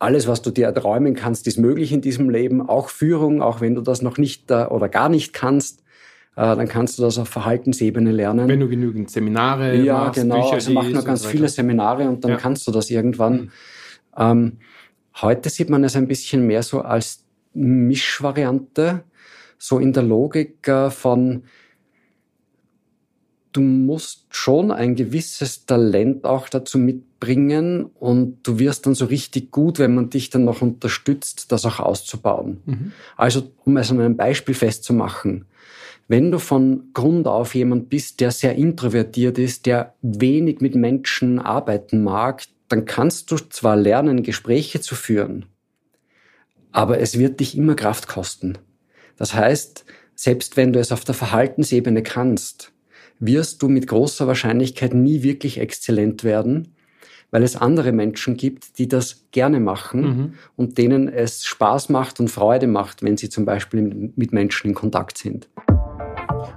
alles, 0.01 0.27
was 0.27 0.43
du 0.43 0.51
dir 0.51 0.67
erträumen 0.67 1.15
kannst, 1.15 1.47
ist 1.47 1.59
möglich 1.59 1.93
in 1.93 2.01
diesem 2.01 2.31
Leben, 2.31 2.67
auch 2.67 2.89
Führung, 2.89 3.43
auch 3.43 3.61
wenn 3.61 3.75
du 3.75 3.83
das 3.83 4.03
noch 4.03 4.19
nicht 4.19 4.51
äh, 4.51 4.65
oder 4.65 4.89
gar 4.89 5.09
nicht 5.09 5.33
kannst. 5.35 5.81
Äh, 6.37 6.57
dann 6.57 6.69
kannst 6.69 6.99
du 6.99 7.03
das 7.03 7.19
auf 7.19 7.29
Verhaltensebene 7.29 8.11
lernen. 8.11 8.49
Wenn 8.49 8.61
du 8.61 8.69
genügend 8.69 9.11
Seminare 9.11 9.77
ja, 9.77 9.99
machst, 9.99 10.21
genau, 10.21 10.41
Bücher 10.41 10.55
also 10.55 10.73
mach 10.73 10.89
nur 10.89 11.05
ganz 11.05 11.27
viele 11.27 11.49
Seminare 11.49 12.09
und 12.09 12.25
dann 12.25 12.33
ja. 12.33 12.37
kannst 12.39 12.67
du 12.67 12.73
das 12.73 12.89
irgendwann. 12.91 13.35
Mhm. 13.35 13.51
Ähm, 14.17 14.59
heute 15.21 15.51
sieht 15.51 15.69
man 15.69 15.85
es 15.85 15.97
ein 15.97 16.09
bisschen 16.09 16.47
mehr 16.47 16.63
so 16.63 16.81
als 16.81 17.27
Mischvariante, 17.53 19.05
so 19.59 19.79
in 19.79 19.93
der 19.93 20.03
Logik 20.03 20.67
äh, 20.67 20.89
von, 20.89 21.45
du 23.53 23.61
musst 23.61 24.35
schon 24.35 24.71
ein 24.71 24.95
gewisses 24.95 25.67
Talent 25.67 26.25
auch 26.25 26.49
dazu 26.49 26.79
mitbringen 26.79 27.10
und 27.95 28.39
du 28.43 28.59
wirst 28.59 28.87
dann 28.87 28.95
so 28.95 29.05
richtig 29.05 29.51
gut, 29.51 29.79
wenn 29.79 29.95
man 29.95 30.11
dich 30.11 30.31
dann 30.31 30.45
noch 30.45 30.63
unterstützt, 30.63 31.53
das 31.53 31.67
auch 31.67 31.79
auszubauen. 31.79 32.63
Mhm. 32.65 32.93
Also, 33.17 33.51
um 33.65 33.77
es 33.77 33.91
an 33.91 34.01
einem 34.01 34.17
Beispiel 34.17 34.55
festzumachen, 34.55 35.45
wenn 36.09 36.33
du 36.33 36.39
von 36.39 36.91
Grund 36.93 37.29
auf 37.29 37.55
jemand 37.55 37.89
bist, 37.89 38.21
der 38.21 38.33
sehr 38.33 38.57
introvertiert 38.57 39.39
ist, 39.39 39.67
der 39.67 39.95
wenig 40.03 40.61
mit 40.61 40.75
Menschen 40.75 41.39
arbeiten 41.39 42.03
mag, 42.03 42.45
dann 42.69 42.85
kannst 42.85 43.31
du 43.31 43.37
zwar 43.37 43.77
lernen, 43.77 44.23
Gespräche 44.23 44.81
zu 44.81 44.95
führen, 44.95 45.45
aber 46.73 47.01
es 47.01 47.19
wird 47.19 47.39
dich 47.41 47.57
immer 47.57 47.75
Kraft 47.75 48.09
kosten. 48.09 48.59
Das 49.17 49.35
heißt, 49.35 49.85
selbst 50.15 50.57
wenn 50.57 50.73
du 50.73 50.81
es 50.81 50.93
auf 50.93 51.05
der 51.05 51.15
Verhaltensebene 51.15 52.03
kannst, 52.03 52.73
wirst 53.19 53.63
du 53.63 53.69
mit 53.69 53.87
großer 53.87 54.27
Wahrscheinlichkeit 54.27 54.95
nie 54.95 55.23
wirklich 55.23 55.59
exzellent 55.59 56.25
werden, 56.25 56.75
weil 57.31 57.43
es 57.43 57.57
andere 57.57 57.93
Menschen 57.93 58.37
gibt, 58.37 58.79
die 58.79 58.89
das 58.89 59.25
gerne 59.31 59.61
machen 59.61 60.03
mhm. 60.03 60.35
und 60.57 60.79
denen 60.79 61.09
es 61.09 61.45
Spaß 61.45 61.89
macht 61.89 62.21
und 62.21 62.29
Freude 62.29 62.67
macht, 62.67 63.03
wenn 63.03 63.17
sie 63.17 63.29
zum 63.29 63.45
Beispiel 63.45 64.13
mit 64.17 64.33
Menschen 64.33 64.69
in 64.69 64.75
Kontakt 64.75 65.19
sind. 65.19 65.49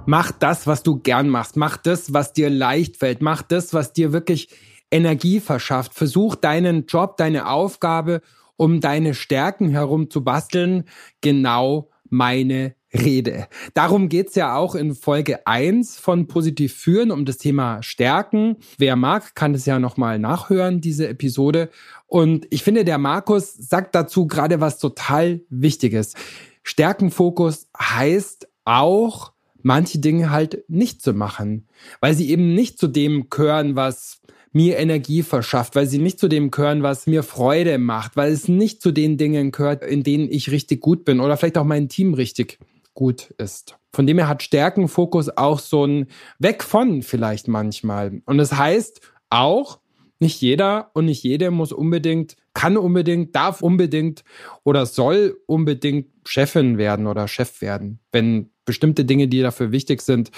Mach 0.06 0.32
das, 0.32 0.66
was 0.66 0.82
du 0.82 0.98
gern 0.98 1.28
machst. 1.28 1.56
Mach 1.56 1.76
das, 1.76 2.12
was 2.12 2.32
dir 2.32 2.50
leicht 2.50 2.96
fällt. 2.96 3.22
Mach 3.22 3.42
das, 3.42 3.72
was 3.72 3.92
dir 3.92 4.12
wirklich 4.12 4.48
Energie 4.90 5.40
verschafft. 5.40 5.94
Versuch 5.94 6.34
deinen 6.34 6.86
Job, 6.86 7.16
deine 7.16 7.48
Aufgabe, 7.48 8.20
um 8.56 8.80
deine 8.80 9.14
Stärken 9.14 9.70
herum 9.70 10.10
zu 10.10 10.22
basteln, 10.22 10.84
genau 11.20 11.90
meine 12.08 12.74
Rede. 12.94 13.48
Darum 13.74 14.08
geht's 14.08 14.34
ja 14.36 14.56
auch 14.56 14.74
in 14.74 14.94
Folge 14.94 15.46
1 15.46 15.98
von 15.98 16.26
Positiv 16.26 16.74
führen, 16.74 17.10
um 17.10 17.24
das 17.24 17.38
Thema 17.38 17.82
Stärken. 17.82 18.56
Wer 18.78 18.96
mag, 18.96 19.34
kann 19.34 19.54
es 19.54 19.66
ja 19.66 19.78
nochmal 19.78 20.18
nachhören, 20.18 20.80
diese 20.80 21.08
Episode. 21.08 21.70
Und 22.06 22.46
ich 22.50 22.62
finde, 22.62 22.84
der 22.84 22.98
Markus 22.98 23.52
sagt 23.52 23.94
dazu 23.94 24.26
gerade 24.26 24.60
was 24.60 24.78
total 24.78 25.40
Wichtiges. 25.50 26.14
Stärkenfokus 26.62 27.68
heißt 27.78 28.48
auch, 28.64 29.32
manche 29.62 29.98
Dinge 29.98 30.30
halt 30.30 30.64
nicht 30.68 31.02
zu 31.02 31.12
machen, 31.12 31.66
weil 32.00 32.14
sie 32.14 32.30
eben 32.30 32.54
nicht 32.54 32.78
zu 32.78 32.86
dem 32.86 33.28
gehören, 33.28 33.76
was 33.76 34.20
mir 34.52 34.78
Energie 34.78 35.22
verschafft, 35.22 35.74
weil 35.74 35.88
sie 35.88 35.98
nicht 35.98 36.20
zu 36.20 36.28
dem 36.28 36.52
gehören, 36.52 36.84
was 36.84 37.08
mir 37.08 37.24
Freude 37.24 37.76
macht, 37.78 38.16
weil 38.16 38.32
es 38.32 38.46
nicht 38.46 38.80
zu 38.80 38.92
den 38.92 39.16
Dingen 39.18 39.50
gehört, 39.50 39.82
in 39.82 40.04
denen 40.04 40.30
ich 40.30 40.52
richtig 40.52 40.80
gut 40.80 41.04
bin 41.04 41.18
oder 41.18 41.36
vielleicht 41.36 41.58
auch 41.58 41.64
mein 41.64 41.88
Team 41.88 42.14
richtig 42.14 42.58
gut 42.94 43.30
ist. 43.38 43.76
Von 43.92 44.06
dem 44.06 44.18
her 44.18 44.28
hat 44.28 44.42
Stärkenfokus 44.42 45.36
auch 45.36 45.58
so 45.58 45.84
ein 45.84 46.06
Weg 46.38 46.64
von 46.64 47.02
vielleicht 47.02 47.48
manchmal. 47.48 48.22
Und 48.24 48.38
das 48.38 48.56
heißt 48.56 49.00
auch, 49.30 49.80
nicht 50.20 50.40
jeder 50.40 50.90
und 50.94 51.06
nicht 51.06 51.22
jede 51.22 51.50
muss 51.50 51.72
unbedingt, 51.72 52.36
kann 52.54 52.76
unbedingt, 52.76 53.34
darf 53.34 53.62
unbedingt 53.62 54.24
oder 54.62 54.86
soll 54.86 55.36
unbedingt 55.46 56.06
Chefin 56.24 56.78
werden 56.78 57.06
oder 57.06 57.28
Chef 57.28 57.60
werden, 57.60 57.98
wenn 58.12 58.50
bestimmte 58.64 59.04
Dinge, 59.04 59.28
die 59.28 59.42
dafür 59.42 59.72
wichtig 59.72 60.00
sind, 60.02 60.30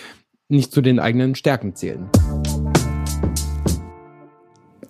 nicht 0.48 0.72
zu 0.72 0.80
den 0.80 0.98
eigenen 0.98 1.34
Stärken 1.34 1.74
zählen. 1.74 2.08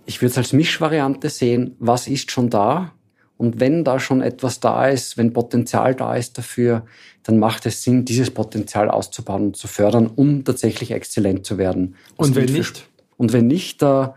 Ich 0.06 0.22
würde 0.22 0.30
es 0.30 0.38
als 0.38 0.52
Mischvariante 0.52 1.28
sehen, 1.30 1.76
was 1.78 2.06
ist 2.06 2.30
schon 2.30 2.48
da? 2.48 2.92
Und 3.36 3.60
wenn 3.60 3.84
da 3.84 4.00
schon 4.00 4.22
etwas 4.22 4.60
da 4.60 4.88
ist, 4.88 5.18
wenn 5.18 5.32
Potenzial 5.32 5.94
da 5.94 6.14
ist 6.14 6.38
dafür, 6.38 6.86
dann 7.22 7.38
macht 7.38 7.66
es 7.66 7.82
Sinn, 7.82 8.04
dieses 8.04 8.30
Potenzial 8.30 8.90
auszubauen 8.90 9.46
und 9.46 9.56
zu 9.56 9.68
fördern, 9.68 10.06
um 10.06 10.44
tatsächlich 10.44 10.90
exzellent 10.90 11.44
zu 11.44 11.58
werden. 11.58 11.96
Das 12.16 12.28
und 12.28 12.36
wenn 12.36 12.46
nicht? 12.46 12.88
Und 13.16 13.32
wenn 13.32 13.46
nicht, 13.46 13.82
da 13.82 14.14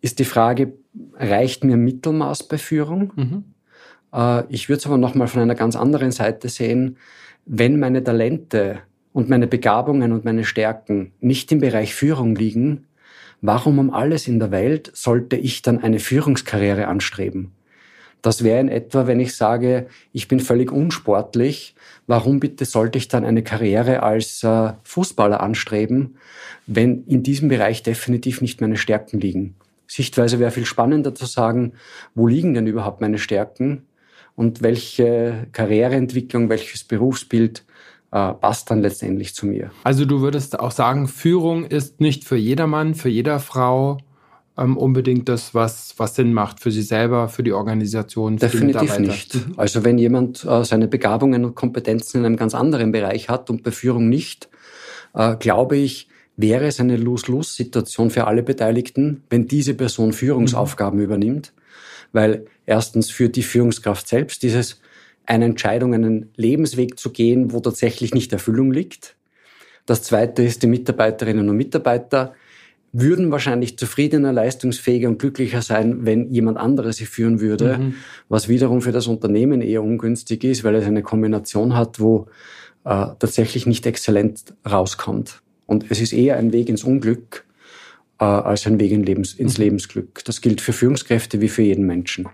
ist 0.00 0.18
die 0.18 0.24
Frage, 0.24 0.74
reicht 1.14 1.64
mir 1.64 1.76
Mittelmaß 1.76 2.44
bei 2.44 2.58
Führung? 2.58 3.12
Mhm. 3.16 3.44
Äh, 4.12 4.44
ich 4.48 4.68
würde 4.68 4.80
es 4.80 4.86
aber 4.86 4.98
nochmal 4.98 5.28
von 5.28 5.40
einer 5.40 5.54
ganz 5.54 5.76
anderen 5.76 6.10
Seite 6.10 6.48
sehen 6.48 6.98
wenn 7.48 7.80
meine 7.80 8.04
Talente 8.04 8.80
und 9.12 9.30
meine 9.30 9.46
Begabungen 9.46 10.12
und 10.12 10.24
meine 10.24 10.44
Stärken 10.44 11.12
nicht 11.20 11.50
im 11.50 11.60
Bereich 11.60 11.94
Führung 11.94 12.36
liegen, 12.36 12.86
warum 13.40 13.78
um 13.78 13.90
alles 13.90 14.28
in 14.28 14.38
der 14.38 14.50
Welt 14.50 14.90
sollte 14.94 15.36
ich 15.36 15.62
dann 15.62 15.82
eine 15.82 15.98
Führungskarriere 15.98 16.86
anstreben? 16.86 17.52
Das 18.22 18.42
wäre 18.42 18.60
in 18.60 18.68
etwa, 18.68 19.06
wenn 19.06 19.20
ich 19.20 19.36
sage, 19.36 19.86
ich 20.12 20.28
bin 20.28 20.40
völlig 20.40 20.72
unsportlich, 20.72 21.74
warum 22.06 22.40
bitte 22.40 22.64
sollte 22.64 22.98
ich 22.98 23.08
dann 23.08 23.24
eine 23.24 23.42
Karriere 23.42 24.02
als 24.02 24.42
äh, 24.42 24.72
Fußballer 24.82 25.40
anstreben, 25.40 26.16
wenn 26.66 27.04
in 27.04 27.22
diesem 27.22 27.48
Bereich 27.48 27.82
definitiv 27.82 28.40
nicht 28.40 28.60
meine 28.60 28.76
Stärken 28.76 29.20
liegen? 29.20 29.54
Sichtweise 29.86 30.38
wäre 30.38 30.50
viel 30.50 30.66
spannender 30.66 31.14
zu 31.14 31.26
sagen, 31.26 31.72
wo 32.14 32.26
liegen 32.26 32.54
denn 32.54 32.66
überhaupt 32.66 33.00
meine 33.00 33.18
Stärken 33.18 33.86
und 34.34 34.62
welche 34.62 35.46
Karriereentwicklung, 35.52 36.48
welches 36.48 36.84
Berufsbild 36.84 37.64
äh, 38.10 38.32
passt 38.34 38.70
dann 38.70 38.82
letztendlich 38.82 39.34
zu 39.34 39.46
mir. 39.46 39.70
Also 39.84 40.04
du 40.04 40.20
würdest 40.20 40.58
auch 40.60 40.70
sagen, 40.70 41.08
Führung 41.08 41.64
ist 41.64 42.00
nicht 42.00 42.24
für 42.24 42.36
jedermann, 42.36 42.94
für 42.94 43.08
jeder 43.08 43.40
Frau 43.40 43.98
ähm, 44.58 44.76
unbedingt 44.76 45.28
das, 45.28 45.54
was, 45.54 45.94
was 45.96 46.16
Sinn 46.16 46.32
macht 46.32 46.60
für 46.60 46.70
sie 46.70 46.82
selber, 46.82 47.28
für 47.28 47.42
die 47.42 47.52
Organisation, 47.52 48.38
für 48.38 48.46
Definitiv 48.46 48.96
die 48.96 49.02
nicht. 49.02 49.34
Mhm. 49.34 49.54
Also 49.56 49.84
wenn 49.84 49.98
jemand 49.98 50.44
äh, 50.44 50.64
seine 50.64 50.88
Begabungen 50.88 51.44
und 51.44 51.54
Kompetenzen 51.54 52.18
in 52.18 52.26
einem 52.26 52.36
ganz 52.36 52.54
anderen 52.54 52.92
Bereich 52.92 53.28
hat 53.28 53.50
und 53.50 53.62
bei 53.62 53.70
Führung 53.70 54.08
nicht, 54.08 54.48
äh, 55.14 55.36
glaube 55.36 55.76
ich, 55.76 56.08
wäre 56.36 56.66
es 56.66 56.78
eine 56.78 56.96
Lose-Lose-Situation 56.96 58.10
für 58.10 58.26
alle 58.26 58.42
Beteiligten, 58.42 59.24
wenn 59.30 59.48
diese 59.48 59.74
Person 59.74 60.12
Führungsaufgaben 60.12 60.98
mhm. 60.98 61.04
übernimmt 61.04 61.52
weil 62.12 62.46
erstens 62.66 63.10
für 63.10 63.28
die 63.28 63.42
Führungskraft 63.42 64.08
selbst 64.08 64.42
dieses 64.42 64.80
eine 65.26 65.44
Entscheidung, 65.44 65.94
einen 65.94 66.30
Lebensweg 66.36 66.98
zu 66.98 67.10
gehen, 67.10 67.52
wo 67.52 67.60
tatsächlich 67.60 68.14
nicht 68.14 68.32
Erfüllung 68.32 68.72
liegt. 68.72 69.16
Das 69.86 70.02
zweite 70.02 70.42
ist, 70.42 70.62
die 70.62 70.66
Mitarbeiterinnen 70.66 71.48
und 71.48 71.56
Mitarbeiter 71.56 72.34
würden 72.92 73.30
wahrscheinlich 73.30 73.78
zufriedener, 73.78 74.32
leistungsfähiger 74.32 75.08
und 75.08 75.18
glücklicher 75.18 75.62
sein, 75.62 76.06
wenn 76.06 76.30
jemand 76.30 76.58
anderes 76.58 76.96
sie 76.96 77.06
führen 77.06 77.40
würde, 77.40 77.78
mhm. 77.78 77.94
was 78.28 78.48
wiederum 78.48 78.80
für 78.80 78.92
das 78.92 79.06
Unternehmen 79.06 79.60
eher 79.60 79.82
ungünstig 79.82 80.44
ist, 80.44 80.64
weil 80.64 80.74
es 80.74 80.86
eine 80.86 81.02
Kombination 81.02 81.74
hat, 81.74 82.00
wo 82.00 82.26
äh, 82.84 83.06
tatsächlich 83.18 83.66
nicht 83.66 83.86
exzellent 83.86 84.54
rauskommt. 84.68 85.42
Und 85.66 85.90
es 85.90 86.00
ist 86.00 86.12
eher 86.12 86.36
ein 86.36 86.52
Weg 86.52 86.68
ins 86.68 86.84
Unglück, 86.84 87.44
äh, 88.18 88.24
als 88.24 88.66
ein 88.66 88.80
Weg 88.80 88.92
in 88.92 89.02
Lebens, 89.02 89.34
ins 89.34 89.58
mhm. 89.58 89.64
Lebensglück. 89.64 90.24
Das 90.24 90.40
gilt 90.40 90.60
für 90.60 90.72
Führungskräfte 90.72 91.40
wie 91.40 91.48
für 91.48 91.62
jeden 91.62 91.86
Menschen. 91.86 92.28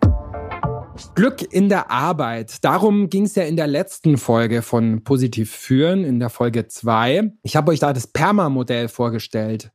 Glück 1.17 1.53
in 1.53 1.69
der 1.69 1.91
Arbeit. 1.91 2.65
Darum 2.65 3.11
ging 3.11 3.25
es 3.25 3.35
ja 3.35 3.43
in 3.43 3.57
der 3.57 3.67
letzten 3.67 4.17
Folge 4.17 4.63
von 4.63 5.03
Positiv 5.03 5.51
führen, 5.51 6.05
in 6.05 6.21
der 6.21 6.31
Folge 6.31 6.69
2. 6.69 7.33
Ich 7.43 7.57
habe 7.57 7.73
euch 7.73 7.81
da 7.81 7.93
das 7.93 8.07
Perma-Modell 8.07 8.89
vorgestellt, 8.89 9.73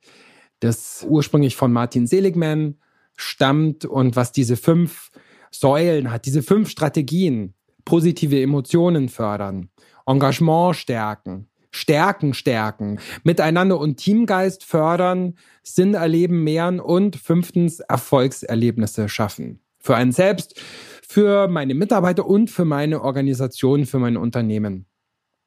das 0.59 1.05
ursprünglich 1.07 1.55
von 1.55 1.71
Martin 1.71 2.07
Seligman 2.07 2.75
stammt 3.15 3.85
und 3.85 4.15
was 4.15 4.31
diese 4.31 4.57
fünf 4.57 5.11
Säulen 5.51 6.11
hat, 6.11 6.25
diese 6.25 6.43
fünf 6.43 6.69
Strategien. 6.69 7.53
Positive 7.85 8.39
Emotionen 8.39 9.09
fördern, 9.09 9.69
Engagement 10.05 10.75
stärken, 10.75 11.47
Stärken 11.71 12.33
stärken, 12.33 12.99
miteinander 13.23 13.79
und 13.79 13.97
Teamgeist 13.97 14.63
fördern, 14.63 15.35
Sinn 15.63 15.93
erleben, 15.93 16.43
mehren 16.43 16.79
und 16.79 17.15
fünftens 17.15 17.79
Erfolgserlebnisse 17.79 19.09
schaffen. 19.09 19.61
Für 19.79 19.95
einen 19.95 20.11
selbst, 20.11 20.61
für 21.07 21.47
meine 21.47 21.73
Mitarbeiter 21.73 22.27
und 22.27 22.49
für 22.51 22.65
meine 22.65 23.01
Organisation, 23.01 23.85
für 23.85 23.99
mein 23.99 24.17
Unternehmen. 24.17 24.85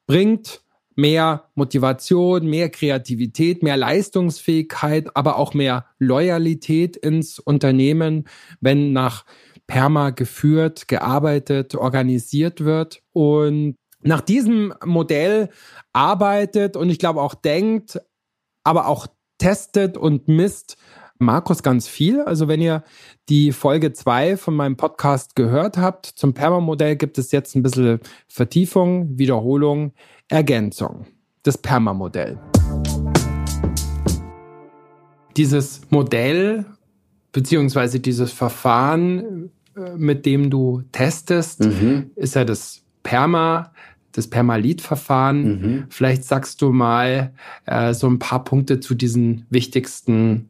Bringt 0.07 0.63
mehr 0.95 1.49
Motivation, 1.55 2.45
mehr 2.45 2.69
Kreativität, 2.69 3.63
mehr 3.63 3.77
Leistungsfähigkeit, 3.77 5.15
aber 5.15 5.37
auch 5.37 5.53
mehr 5.53 5.85
Loyalität 5.99 6.97
ins 6.97 7.39
Unternehmen, 7.39 8.25
wenn 8.59 8.93
nach 8.93 9.25
Perma 9.67 10.09
geführt, 10.09 10.87
gearbeitet, 10.87 11.75
organisiert 11.75 12.63
wird. 12.63 13.01
Und 13.11 13.75
nach 14.01 14.21
diesem 14.21 14.73
Modell 14.85 15.49
arbeitet 15.93 16.75
und 16.75 16.89
ich 16.89 16.99
glaube 16.99 17.21
auch 17.21 17.35
denkt, 17.35 18.01
aber 18.63 18.87
auch 18.87 19.07
testet 19.37 19.97
und 19.97 20.27
misst 20.27 20.77
Markus 21.19 21.63
ganz 21.63 21.87
viel. 21.87 22.21
Also 22.21 22.47
wenn 22.47 22.61
ihr 22.61 22.83
die 23.29 23.51
Folge 23.51 23.93
2 23.93 24.37
von 24.37 24.55
meinem 24.55 24.77
Podcast 24.77 25.35
gehört 25.35 25.77
habt, 25.77 26.05
zum 26.05 26.33
Perma-Modell 26.33 26.95
gibt 26.95 27.17
es 27.17 27.31
jetzt 27.31 27.55
ein 27.55 27.63
bisschen 27.63 27.99
Vertiefung, 28.27 29.17
Wiederholung, 29.17 29.93
Ergänzung. 30.33 31.05
Das 31.43 31.59
Perma-Modell. 31.59 32.39
Dieses 35.37 35.81
Modell 35.91 36.65
beziehungsweise 37.31 37.99
dieses 37.99 38.31
Verfahren, 38.31 39.51
äh, 39.77 39.95
mit 39.95 40.25
dem 40.25 40.49
du 40.49 40.81
testest, 40.91 41.59
mhm. 41.59 42.11
ist 42.15 42.33
ja 42.33 42.45
das 42.45 42.81
Perma, 43.03 43.73
das 44.11 44.27
Permalit-Verfahren. 44.27 45.43
Mhm. 45.43 45.85
Vielleicht 45.89 46.23
sagst 46.23 46.63
du 46.63 46.71
mal 46.71 47.31
äh, 47.67 47.93
so 47.93 48.07
ein 48.07 48.17
paar 48.17 48.43
Punkte 48.43 48.79
zu 48.79 48.95
diesen 48.95 49.45
wichtigsten 49.51 50.49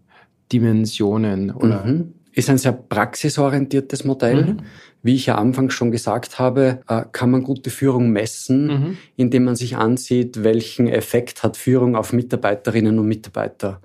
Dimensionen 0.53 1.51
oder 1.51 1.85
mhm. 1.85 2.13
Ist 2.35 2.49
ein 2.49 2.57
sehr 2.57 2.71
praxisorientiertes 2.71 4.05
Modell. 4.05 4.45
Mhm. 4.45 4.57
Wie 5.03 5.15
ich 5.15 5.25
ja 5.25 5.35
anfangs 5.35 5.73
schon 5.73 5.91
gesagt 5.91 6.39
habe, 6.39 6.81
äh, 6.87 7.03
kann 7.11 7.29
man 7.29 7.43
gute 7.43 7.69
Führung 7.69 8.11
messen, 8.11 8.67
mhm. 8.67 8.97
indem 9.17 9.43
man 9.43 9.55
sich 9.55 9.75
ansieht, 9.75 10.43
welchen 10.43 10.87
Effekt 10.87 11.43
hat 11.43 11.57
Führung 11.57 11.95
auf 11.95 12.13
Mitarbeiterinnen 12.13 12.97
und 12.97 13.07
Mitarbeiter. 13.07 13.81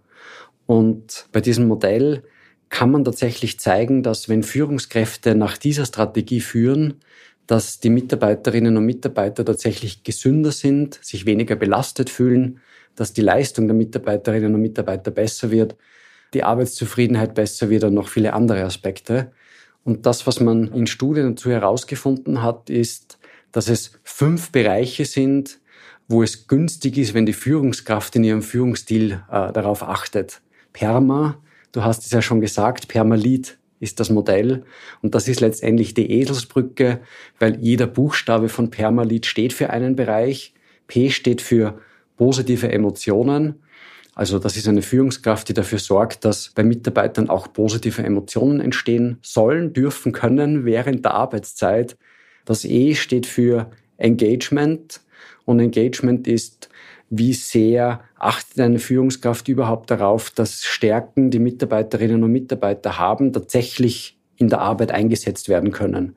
Und 0.66 1.26
bei 1.32 1.40
diesem 1.40 1.66
Modell 1.66 2.22
kann 2.68 2.90
man 2.90 3.04
tatsächlich 3.04 3.58
zeigen, 3.58 4.02
dass 4.02 4.28
wenn 4.28 4.42
Führungskräfte 4.42 5.34
nach 5.34 5.58
dieser 5.58 5.86
Strategie 5.86 6.40
führen, 6.40 6.94
dass 7.46 7.80
die 7.80 7.90
Mitarbeiterinnen 7.90 8.76
und 8.76 8.86
Mitarbeiter 8.86 9.44
tatsächlich 9.44 10.04
gesünder 10.04 10.52
sind, 10.52 10.98
sich 11.02 11.26
weniger 11.26 11.56
belastet 11.56 12.10
fühlen, 12.10 12.60
dass 12.94 13.12
die 13.12 13.22
Leistung 13.22 13.66
der 13.66 13.76
Mitarbeiterinnen 13.76 14.54
und 14.54 14.60
Mitarbeiter 14.60 15.10
besser 15.10 15.50
wird 15.50 15.76
die 16.34 16.44
Arbeitszufriedenheit 16.44 17.34
besser 17.34 17.70
wird 17.70 17.84
und 17.84 17.94
noch 17.94 18.08
viele 18.08 18.32
andere 18.32 18.64
Aspekte. 18.64 19.32
Und 19.84 20.06
das, 20.06 20.26
was 20.26 20.40
man 20.40 20.72
in 20.72 20.86
Studien 20.86 21.34
dazu 21.34 21.50
herausgefunden 21.50 22.42
hat, 22.42 22.70
ist, 22.70 23.18
dass 23.52 23.68
es 23.68 23.92
fünf 24.02 24.52
Bereiche 24.52 25.04
sind, 25.04 25.58
wo 26.08 26.22
es 26.22 26.46
günstig 26.46 26.96
ist, 26.98 27.14
wenn 27.14 27.26
die 27.26 27.32
Führungskraft 27.32 28.16
in 28.16 28.24
ihrem 28.24 28.42
Führungsstil 28.42 29.22
äh, 29.30 29.52
darauf 29.52 29.82
achtet. 29.82 30.40
Perma, 30.72 31.38
du 31.72 31.84
hast 31.84 32.04
es 32.04 32.12
ja 32.12 32.22
schon 32.22 32.40
gesagt, 32.40 32.88
Permalit 32.88 33.58
ist 33.80 34.00
das 34.00 34.10
Modell. 34.10 34.64
Und 35.02 35.14
das 35.14 35.28
ist 35.28 35.40
letztendlich 35.40 35.94
die 35.94 36.10
Eselsbrücke, 36.10 37.00
weil 37.38 37.58
jeder 37.60 37.86
Buchstabe 37.86 38.48
von 38.48 38.70
Permalit 38.70 39.26
steht 39.26 39.52
für 39.52 39.70
einen 39.70 39.96
Bereich. 39.96 40.54
P 40.86 41.10
steht 41.10 41.42
für 41.42 41.80
positive 42.16 42.70
Emotionen. 42.72 43.62
Also 44.18 44.40
das 44.40 44.56
ist 44.56 44.66
eine 44.66 44.82
Führungskraft, 44.82 45.48
die 45.48 45.54
dafür 45.54 45.78
sorgt, 45.78 46.24
dass 46.24 46.50
bei 46.52 46.64
Mitarbeitern 46.64 47.30
auch 47.30 47.52
positive 47.52 48.02
Emotionen 48.02 48.58
entstehen 48.58 49.18
sollen, 49.22 49.72
dürfen, 49.72 50.10
können 50.10 50.64
während 50.64 51.04
der 51.04 51.14
Arbeitszeit. 51.14 51.96
Das 52.44 52.64
E 52.64 52.96
steht 52.96 53.26
für 53.26 53.70
Engagement 53.96 55.02
und 55.44 55.60
Engagement 55.60 56.26
ist, 56.26 56.68
wie 57.10 57.32
sehr 57.32 58.00
achtet 58.16 58.58
eine 58.58 58.80
Führungskraft 58.80 59.46
überhaupt 59.46 59.88
darauf, 59.88 60.30
dass 60.30 60.64
Stärken, 60.64 61.30
die 61.30 61.38
Mitarbeiterinnen 61.38 62.24
und 62.24 62.32
Mitarbeiter 62.32 62.98
haben, 62.98 63.32
tatsächlich 63.32 64.18
in 64.34 64.48
der 64.48 64.62
Arbeit 64.62 64.90
eingesetzt 64.90 65.48
werden 65.48 65.70
können. 65.70 66.16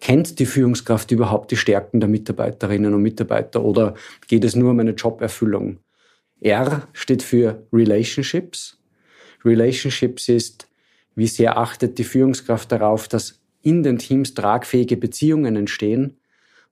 Kennt 0.00 0.38
die 0.38 0.46
Führungskraft 0.46 1.10
überhaupt 1.10 1.50
die 1.50 1.56
Stärken 1.56 1.98
der 1.98 2.08
Mitarbeiterinnen 2.08 2.94
und 2.94 3.02
Mitarbeiter 3.02 3.64
oder 3.64 3.94
geht 4.28 4.44
es 4.44 4.54
nur 4.54 4.70
um 4.70 4.78
eine 4.78 4.92
Joberfüllung? 4.92 5.80
R 6.44 6.86
steht 6.92 7.22
für 7.22 7.66
Relationships. 7.72 8.78
Relationships 9.44 10.28
ist, 10.28 10.68
wie 11.16 11.26
sehr 11.26 11.58
achtet 11.58 11.98
die 11.98 12.04
Führungskraft 12.04 12.70
darauf, 12.70 13.08
dass 13.08 13.40
in 13.62 13.82
den 13.82 13.98
Teams 13.98 14.34
tragfähige 14.34 14.96
Beziehungen 14.96 15.56
entstehen, 15.56 16.18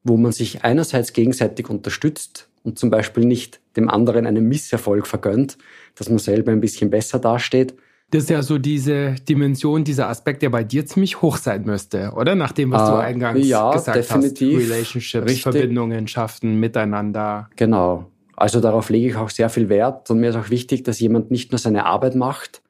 wo 0.05 0.17
man 0.17 0.33
sich 0.33 0.65
einerseits 0.65 1.13
gegenseitig 1.13 1.71
unterstützt 1.71 2.49
und 2.65 2.79
zum 2.79 2.91
Beispiel 2.91 3.25
nicht 3.25 3.61
dem 3.77 3.89
anderen 3.89 4.27
einen 4.27 4.47
Misserfolg 4.47 5.07
vergönnt, 5.07 5.59
dass 5.95 6.09
man 6.09 6.19
selber 6.19 6.53
ein 6.53 6.61
bisschen 6.61 6.91
besser 6.91 7.19
dasteht. 7.19 7.75
Das 8.11 8.25
ist 8.25 8.31
ja 8.31 8.43
so 8.43 8.59
diese 8.59 9.15
Dimension, 9.27 9.85
dieser 9.85 10.09
Aspekt, 10.09 10.43
der 10.43 10.51
bei 10.51 10.65
dir 10.65 10.85
ziemlich 10.85 11.23
hoch 11.23 11.39
sein 11.39 11.65
müsste, 11.65 12.13
oder? 12.15 12.35
Nach 12.35 12.53
dem, 12.53 12.71
was 12.71 12.87
äh, 12.87 12.93
du 12.93 12.99
eingangs 12.99 13.47
ja, 13.47 13.73
gesagt 13.73 13.97
definitiv. 13.97 14.59
hast. 14.59 14.71
Relationships, 14.71 15.25
Richtig. 15.25 15.43
Verbindungen 15.43 16.07
schaffen, 16.09 16.61
miteinander. 16.61 17.49
Genau. 17.57 18.12
Also 18.43 18.59
darauf 18.59 18.91
lege 18.91 19.07
ich 19.07 19.15
auch 19.15 19.31
sehr 19.31 19.49
viel 19.51 19.69
Wert 19.69 20.11
und 20.11 20.19
mir 20.19 20.31
ist 20.31 20.35
auch 20.35 20.51
wichtig, 20.51 20.83
dass 20.83 20.99
jemand 20.99 21.31
nicht 21.31 21.53
nur 21.53 21.61
seine 21.61 21.87
Arbeit 21.87 22.17
macht, 22.17 22.61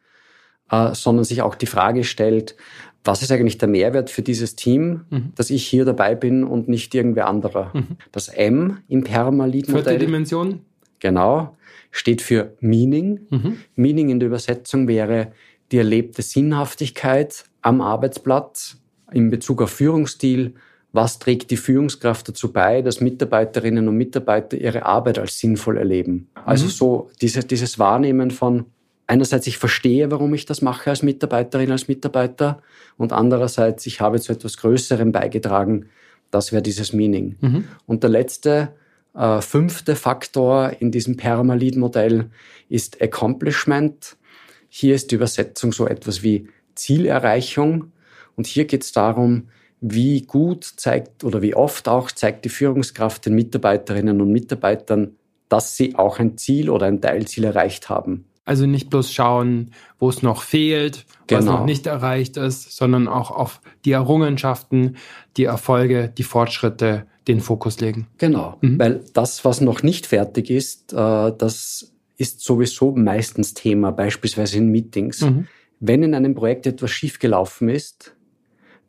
äh, 0.70 0.94
sondern 0.94 1.24
sich 1.24 1.40
auch 1.40 1.54
die 1.54 1.64
Frage 1.64 2.04
stellt, 2.04 2.56
was 3.04 3.22
ist 3.22 3.32
eigentlich 3.32 3.56
der 3.56 3.70
Mehrwert 3.70 4.11
für 4.11 4.20
dieses 4.20 4.54
Team, 4.54 5.06
mhm. 5.08 5.32
dass 5.35 5.48
ich 5.48 5.66
hier 5.66 5.87
dabei 5.87 6.14
bin 6.14 6.44
und 6.44 6.68
nicht 6.68 6.94
irgendwer 6.94 7.26
anderer. 7.26 7.70
Mhm. 7.72 7.96
Das 8.12 8.28
M 8.28 8.80
im 8.88 9.02
Permalit-Modell. 9.02 9.82
Vierte 9.82 9.98
Dimension. 9.98 10.61
Genau. 11.00 11.56
Steht 11.90 12.20
für 12.20 12.54
Meaning. 12.61 13.20
Mhm. 13.30 13.56
Meaning 13.74 14.11
in 14.11 14.20
der 14.20 14.26
Übersetzung 14.26 14.88
wäre 14.88 15.32
die 15.70 15.78
erlebte 15.78 16.20
Sinnhaftigkeit 16.20 17.46
am 17.62 17.80
Arbeitsplatz 17.80 18.76
in 19.11 19.30
Bezug 19.30 19.62
auf 19.62 19.70
Führungsstil, 19.70 20.52
was 20.92 21.18
trägt 21.18 21.50
die 21.50 21.57
Führungskraft 21.57 22.28
dazu 22.28 22.52
bei, 22.52 22.83
dass 22.83 23.00
Mitarbeiterinnen 23.00 23.88
und 23.88 23.96
Mitarbeiter 23.96 24.57
ihre 24.59 24.85
Arbeit 24.85 25.18
als 25.18 25.38
sinnvoll 25.38 25.78
erleben. 25.78 26.28
Also 26.44 26.66
mhm. 26.66 26.70
so 26.70 27.11
diese, 27.20 27.40
dieses 27.40 27.78
Wahrnehmen 27.78 28.31
von 28.31 28.66
einerseits 29.07 29.46
ich 29.46 29.59
verstehe, 29.59 30.11
warum 30.11 30.35
ich 30.35 30.46
das 30.46 30.62
mache 30.62 30.90
als 30.90 31.02
Mitarbeiterin, 31.02 31.70
als 31.70 31.88
Mitarbeiter 31.88 32.62
und 32.96 33.12
andererseits 33.12 33.87
ich 33.87 34.00
habe 34.00 34.20
zu 34.20 34.33
etwas 34.33 34.59
Größerem 34.59 35.12
beigetragen. 35.12 35.87
Das 36.31 36.52
wäre 36.52 36.62
dieses 36.62 36.92
Meaning. 36.92 37.37
Mhm. 37.40 37.64
Und 37.87 38.02
der 38.02 38.11
letzte, 38.11 38.72
äh, 39.14 39.40
fünfte 39.40 39.96
Faktor 39.96 40.72
in 40.81 40.90
diesem 40.90 41.16
Permalit-Modell 41.16 42.31
ist 42.68 43.02
Accomplishment. 43.02 44.16
Hier 44.68 44.94
ist 44.94 45.11
die 45.11 45.16
Übersetzung 45.16 45.72
so 45.72 45.87
etwas 45.87 46.22
wie 46.22 46.48
Zielerreichung. 46.74 47.92
Und 48.37 48.46
hier 48.46 48.64
geht 48.64 48.83
es 48.83 48.92
darum, 48.92 49.48
wie 49.82 50.22
gut 50.22 50.64
zeigt 50.64 51.24
oder 51.24 51.42
wie 51.42 51.54
oft 51.54 51.88
auch 51.88 52.10
zeigt 52.10 52.44
die 52.44 52.48
Führungskraft 52.48 53.26
den 53.26 53.34
Mitarbeiterinnen 53.34 54.20
und 54.20 54.30
Mitarbeitern, 54.30 55.16
dass 55.48 55.76
sie 55.76 55.96
auch 55.96 56.18
ein 56.18 56.38
Ziel 56.38 56.70
oder 56.70 56.86
ein 56.86 57.00
Teilziel 57.00 57.44
erreicht 57.44 57.88
haben. 57.90 58.24
Also 58.44 58.66
nicht 58.66 58.90
bloß 58.90 59.12
schauen, 59.12 59.72
wo 59.98 60.08
es 60.08 60.22
noch 60.22 60.42
fehlt, 60.42 61.04
genau. 61.26 61.38
was 61.38 61.44
noch 61.46 61.64
nicht 61.64 61.86
erreicht 61.86 62.36
ist, 62.36 62.76
sondern 62.76 63.06
auch 63.08 63.30
auf 63.30 63.60
die 63.84 63.92
Errungenschaften, 63.92 64.96
die 65.36 65.44
Erfolge, 65.44 66.12
die 66.16 66.24
Fortschritte 66.24 67.06
den 67.28 67.40
Fokus 67.40 67.80
legen. 67.80 68.06
Genau, 68.18 68.58
mhm. 68.60 68.78
weil 68.78 69.04
das, 69.12 69.44
was 69.44 69.60
noch 69.60 69.82
nicht 69.82 70.06
fertig 70.06 70.50
ist, 70.50 70.92
äh, 70.92 71.32
das 71.36 71.92
ist 72.16 72.40
sowieso 72.40 72.92
meistens 72.92 73.54
Thema, 73.54 73.90
beispielsweise 73.90 74.58
in 74.58 74.68
Meetings. 74.68 75.22
Mhm. 75.22 75.46
Wenn 75.80 76.02
in 76.02 76.14
einem 76.14 76.34
Projekt 76.34 76.66
etwas 76.66 76.90
schiefgelaufen 76.90 77.68
ist, 77.68 78.14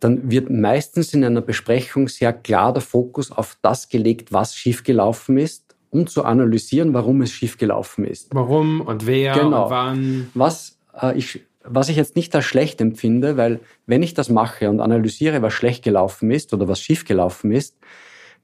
dann 0.03 0.29
wird 0.29 0.49
meistens 0.49 1.13
in 1.13 1.23
einer 1.23 1.41
Besprechung 1.41 2.07
sehr 2.07 2.33
klar 2.33 2.73
der 2.73 2.81
Fokus 2.81 3.31
auf 3.31 3.57
das 3.61 3.87
gelegt, 3.87 4.33
was 4.33 4.55
schiefgelaufen 4.55 5.37
ist, 5.37 5.75
um 5.91 6.07
zu 6.07 6.25
analysieren, 6.25 6.93
warum 6.93 7.21
es 7.21 7.31
schiefgelaufen 7.31 8.03
ist. 8.05 8.33
Warum 8.33 8.81
und 8.81 9.05
wer 9.05 9.33
genau. 9.33 9.65
und 9.65 9.69
wann. 9.69 10.27
Was, 10.33 10.77
äh, 10.99 11.17
ich, 11.17 11.43
was 11.63 11.87
ich 11.87 11.95
jetzt 11.95 12.15
nicht 12.15 12.35
als 12.35 12.45
schlecht 12.45 12.81
empfinde, 12.81 13.37
weil 13.37 13.59
wenn 13.85 14.03
ich 14.03 14.13
das 14.13 14.29
mache 14.29 14.69
und 14.69 14.81
analysiere, 14.81 15.41
was 15.41 15.53
schlecht 15.53 15.83
gelaufen 15.83 16.31
ist 16.31 16.53
oder 16.53 16.67
was 16.67 16.81
schiefgelaufen 16.81 17.51
ist, 17.51 17.77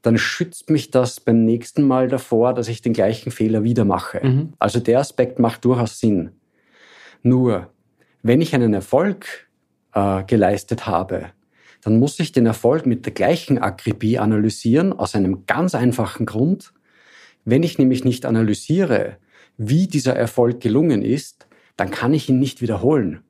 dann 0.02 0.17
schützt 0.17 0.69
mich 0.69 0.91
das 0.91 1.19
beim 1.19 1.43
nächsten 1.43 1.84
Mal 1.84 2.08
davor, 2.08 2.54
dass 2.54 2.69
ich 2.69 2.82
den 2.82 2.93
gleichen 2.93 3.32
Fehler 3.32 3.63
wieder 3.63 3.84
mache. 3.84 4.26
Mhm. 4.26 4.54
Also 4.60 4.80
der 4.80 5.00
Aspekt 5.00 5.39
macht 5.39 5.65
durchaus 5.65 6.00
Sinn. 6.00 6.32
Nur, 7.22 7.69
wenn 8.24 8.39
ich 8.39 8.56
einen 8.56 8.74
Erfolg 8.74 9.50
äh, 9.93 10.24
geleistet 10.24 10.88
habe, 10.88 11.32
dann 11.82 12.00
muss 12.00 12.20
ich 12.20 12.32
den 12.32 12.46
Erfolg 12.46 12.86
mit 12.86 13.06
der 13.06 13.13
gleichen 13.13 13.58
Akribie 13.58 14.20
analysieren, 14.20 14.94
aus 14.94 15.15
einem 15.15 15.46
ganz 15.46 15.76
einfachen 15.76 16.26
Grund. 16.26 16.74
Wenn 17.46 17.63
ich 17.63 17.78
nämlich 17.78 18.04
nicht 18.04 18.26
analysiere, 18.26 19.18
wie 19.58 19.88
dieser 19.88 20.15
Erfolg 20.15 20.62
gelungen 20.62 21.02
ist, 21.02 21.48
dann 21.78 21.92
kann 21.92 22.13
ich 22.13 22.30
ihn 22.30 22.39
nicht 22.39 22.62
wiederholen. 22.62 23.22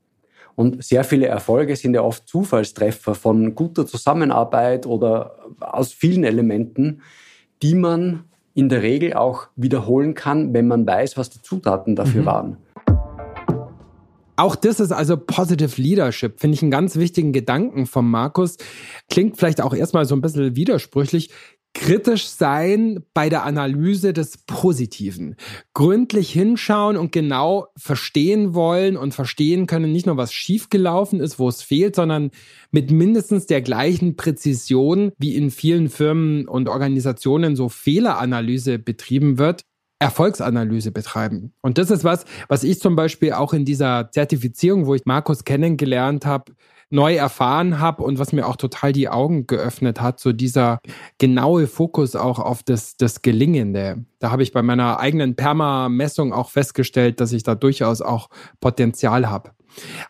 Und 0.55 0.83
sehr 0.83 1.03
viele 1.03 1.27
Erfolge 1.27 1.75
sind 1.75 1.93
ja 1.93 2.01
oft 2.01 2.27
Zufallstreffer 2.27 3.15
von 3.15 3.55
guter 3.55 3.85
Zusammenarbeit 3.85 4.85
oder 4.85 5.37
aus 5.59 5.93
vielen 5.93 6.23
Elementen, 6.23 7.01
die 7.61 7.75
man 7.75 8.25
in 8.55 8.67
der 8.67 8.81
Regel 8.81 9.13
auch 9.13 9.47
wiederholen 9.55 10.15
kann, 10.15 10.53
wenn 10.53 10.67
man 10.67 10.85
weiß, 10.85 11.15
was 11.15 11.29
die 11.29 11.41
Zutaten 11.41 11.95
dafür 11.95 12.23
mhm. 12.23 12.25
waren. 12.25 12.57
Auch 14.39 14.55
das 14.55 14.79
ist 14.79 14.93
also 14.93 15.17
Positive 15.17 15.81
Leadership, 15.81 16.39
finde 16.39 16.55
ich 16.55 16.61
einen 16.61 16.71
ganz 16.71 16.95
wichtigen 16.95 17.33
Gedanken 17.33 17.85
von 17.85 18.09
Markus. 18.09 18.55
Klingt 19.09 19.35
vielleicht 19.35 19.59
auch 19.59 19.73
erstmal 19.73 20.05
so 20.05 20.15
ein 20.15 20.21
bisschen 20.21 20.55
widersprüchlich 20.55 21.31
kritisch 21.73 22.27
sein 22.27 23.03
bei 23.13 23.27
der 23.27 23.43
Analyse 23.43 24.13
des 24.13 24.37
Positiven. 24.47 25.35
Gründlich 25.73 26.31
hinschauen 26.31 26.95
und 26.95 27.11
genau 27.11 27.67
verstehen 27.75 28.53
wollen 28.53 28.95
und 28.95 29.13
verstehen 29.13 29.67
können, 29.67 29.91
nicht 29.91 30.05
nur 30.05 30.15
was 30.15 30.31
schiefgelaufen 30.31 31.19
ist, 31.19 31.37
wo 31.37 31.49
es 31.49 31.61
fehlt, 31.61 31.97
sondern 31.97 32.31
mit 32.71 32.91
mindestens 32.91 33.45
der 33.45 33.61
gleichen 33.61 34.15
Präzision, 34.15 35.11
wie 35.17 35.35
in 35.35 35.51
vielen 35.51 35.89
Firmen 35.89 36.47
und 36.47 36.69
Organisationen 36.69 37.57
so 37.57 37.67
Fehleranalyse 37.67 38.79
betrieben 38.79 39.37
wird, 39.37 39.65
Erfolgsanalyse 39.99 40.91
betreiben. 40.91 41.53
Und 41.61 41.77
das 41.77 41.91
ist 41.91 42.03
was, 42.03 42.25
was 42.47 42.63
ich 42.63 42.79
zum 42.79 42.95
Beispiel 42.95 43.33
auch 43.33 43.53
in 43.53 43.65
dieser 43.65 44.09
Zertifizierung, 44.11 44.85
wo 44.85 44.95
ich 44.95 45.05
Markus 45.05 45.43
kennengelernt 45.43 46.25
habe, 46.25 46.53
neu 46.89 47.15
erfahren 47.15 47.79
habe 47.79 48.03
und 48.03 48.17
was 48.17 48.33
mir 48.33 48.47
auch 48.47 48.55
total 48.55 48.93
die 48.93 49.09
Augen 49.09 49.45
geöffnet 49.45 50.01
hat, 50.01 50.19
so 50.19 50.31
dieser 50.31 50.79
genaue 51.19 51.67
Fokus 51.67 52.15
auch 52.15 52.39
auf 52.39 52.63
das, 52.63 52.97
das 52.97 53.21
Gelingende. 53.21 54.05
Da 54.17 54.31
habe 54.31 54.41
ich 54.41 54.53
bei 54.53 54.63
meiner 54.63 54.99
eigenen 54.99 55.35
Perma-Messung 55.35 56.33
auch 56.33 56.49
festgestellt, 56.49 57.19
dass 57.19 57.31
ich 57.31 57.43
da 57.43 57.53
durchaus 57.53 58.01
auch 58.01 58.29
Potenzial 58.59 59.29
habe. 59.29 59.51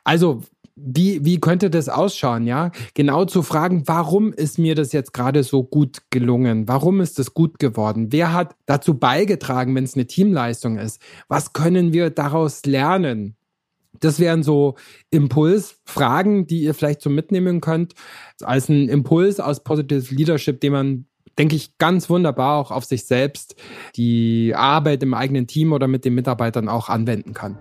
Also 0.05 0.41
wie, 0.81 1.23
wie 1.25 1.39
könnte 1.39 1.69
das 1.69 1.89
ausschauen, 1.89 2.47
ja? 2.47 2.71
Genau 2.93 3.25
zu 3.25 3.43
fragen, 3.43 3.83
warum 3.85 4.33
ist 4.33 4.57
mir 4.57 4.75
das 4.75 4.91
jetzt 4.91 5.13
gerade 5.13 5.43
so 5.43 5.63
gut 5.63 6.03
gelungen? 6.09 6.67
Warum 6.67 7.01
ist 7.01 7.19
es 7.19 7.33
gut 7.33 7.59
geworden? 7.59 8.11
Wer 8.11 8.33
hat 8.33 8.55
dazu 8.65 8.97
beigetragen, 8.97 9.75
wenn 9.75 9.83
es 9.83 9.95
eine 9.95 10.07
Teamleistung 10.07 10.77
ist? 10.77 11.01
Was 11.27 11.53
können 11.53 11.93
wir 11.93 12.09
daraus 12.09 12.65
lernen? 12.65 13.35
Das 13.99 14.19
wären 14.19 14.43
so 14.43 14.75
Impulsfragen, 15.09 16.47
die 16.47 16.61
ihr 16.61 16.73
vielleicht 16.73 17.01
so 17.01 17.09
mitnehmen 17.09 17.59
könnt, 17.59 17.93
als 18.41 18.69
ein 18.69 18.87
Impuls 18.87 19.39
aus 19.39 19.63
Positive 19.63 20.13
Leadership, 20.13 20.61
den 20.61 20.71
man, 20.71 21.05
denke 21.37 21.55
ich, 21.55 21.77
ganz 21.77 22.09
wunderbar 22.09 22.57
auch 22.57 22.71
auf 22.71 22.85
sich 22.85 23.05
selbst, 23.05 23.55
die 23.95 24.53
Arbeit 24.55 25.03
im 25.03 25.13
eigenen 25.13 25.47
Team 25.47 25.73
oder 25.73 25.87
mit 25.87 26.05
den 26.05 26.15
Mitarbeitern 26.15 26.69
auch 26.69 26.87
anwenden 26.87 27.33
kann. 27.33 27.57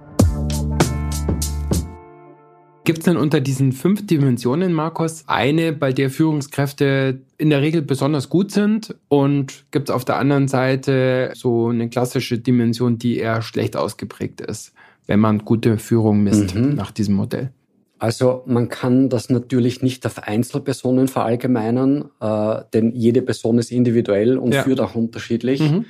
Gibt 2.88 2.98
es 3.01 3.05
denn 3.05 3.16
unter 3.16 3.40
diesen 3.40 3.72
fünf 3.72 4.07
Dimensionen, 4.07 4.72
Markus, 4.72 5.22
eine, 5.27 5.72
bei 5.72 5.92
der 5.92 6.11
Führungskräfte 6.11 7.20
in 7.37 7.51
der 7.51 7.62
Regel 7.62 7.83
besonders 7.83 8.29
gut 8.29 8.51
sind? 8.51 8.96
Und 9.07 9.66
gibt 9.70 9.90
es 9.90 9.94
auf 9.94 10.05
der 10.05 10.16
anderen 10.16 10.48
Seite 10.48 11.31
so 11.35 11.68
eine 11.68 11.88
klassische 11.88 12.38
Dimension, 12.38 12.98
die 12.98 13.18
eher 13.18 13.42
schlecht 13.42 13.77
ausgeprägt 13.77 14.40
ist? 14.40 14.72
wenn 15.09 15.18
man 15.18 15.44
gute 15.44 15.79
Führung 15.79 16.22
misst 16.22 16.55
mhm. 16.55 16.77
nach 16.77 16.92
diesem 16.92 17.16
Modell? 17.16 17.51
Also 17.98 18.44
man 18.46 18.68
kann 18.68 19.09
das 19.09 19.29
natürlich 19.29 19.83
nicht 19.83 20.07
auf 20.07 20.22
Einzelpersonen 20.22 21.09
verallgemeinern, 21.09 22.11
äh, 22.20 22.61
denn 22.72 22.92
jede 22.94 23.22
Person 23.22 23.59
ist 23.59 23.72
individuell 23.72 24.38
und 24.38 24.55
ja. 24.55 24.62
führt 24.62 24.79
auch 24.81 24.94
unterschiedlich. 24.94 25.61
Mhm. 25.61 25.87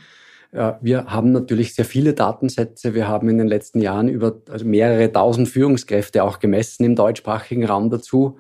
Äh, 0.52 0.72
wir 0.80 1.06
haben 1.06 1.32
natürlich 1.32 1.74
sehr 1.74 1.84
viele 1.84 2.14
Datensätze. 2.14 2.94
Wir 2.94 3.08
haben 3.08 3.28
in 3.28 3.38
den 3.38 3.48
letzten 3.48 3.80
Jahren 3.80 4.08
über 4.08 4.40
also 4.50 4.64
mehrere 4.64 5.11
tausend 5.12 5.48
Führungskräfte 5.48 6.24
auch 6.24 6.38
gemessen 6.38 6.84
im 6.84 6.96
deutschsprachigen 6.96 7.64
Raum 7.64 7.90
dazu. 7.90 8.38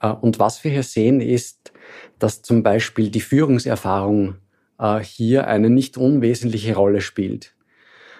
Äh, 0.00 0.08
und 0.08 0.38
was 0.38 0.64
wir 0.64 0.70
hier 0.70 0.82
sehen 0.82 1.20
ist, 1.20 1.72
dass 2.18 2.42
zum 2.42 2.62
Beispiel 2.62 3.10
die 3.10 3.20
Führungserfahrung 3.20 4.36
äh, 4.78 5.00
hier 5.00 5.46
eine 5.46 5.70
nicht 5.70 5.96
unwesentliche 5.96 6.74
Rolle 6.74 7.00
spielt. 7.00 7.52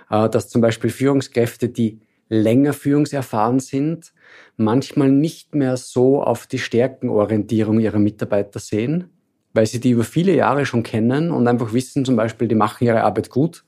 Dass 0.08 0.48
zum 0.48 0.60
Beispiel 0.60 0.90
Führungskräfte, 0.90 1.68
die 1.68 1.98
länger 2.28 2.72
führungserfahren 2.72 3.58
sind, 3.58 4.12
manchmal 4.56 5.10
nicht 5.10 5.56
mehr 5.56 5.76
so 5.76 6.22
auf 6.22 6.46
die 6.46 6.60
Stärkenorientierung 6.60 7.80
ihrer 7.80 7.98
Mitarbeiter 7.98 8.60
sehen, 8.60 9.15
weil 9.56 9.66
sie 9.66 9.80
die 9.80 9.90
über 9.90 10.04
viele 10.04 10.34
Jahre 10.34 10.66
schon 10.66 10.82
kennen 10.82 11.30
und 11.30 11.48
einfach 11.48 11.72
wissen, 11.72 12.04
zum 12.04 12.16
Beispiel, 12.16 12.46
die 12.46 12.54
machen 12.54 12.84
ihre 12.84 13.02
Arbeit 13.02 13.30
gut, 13.30 13.64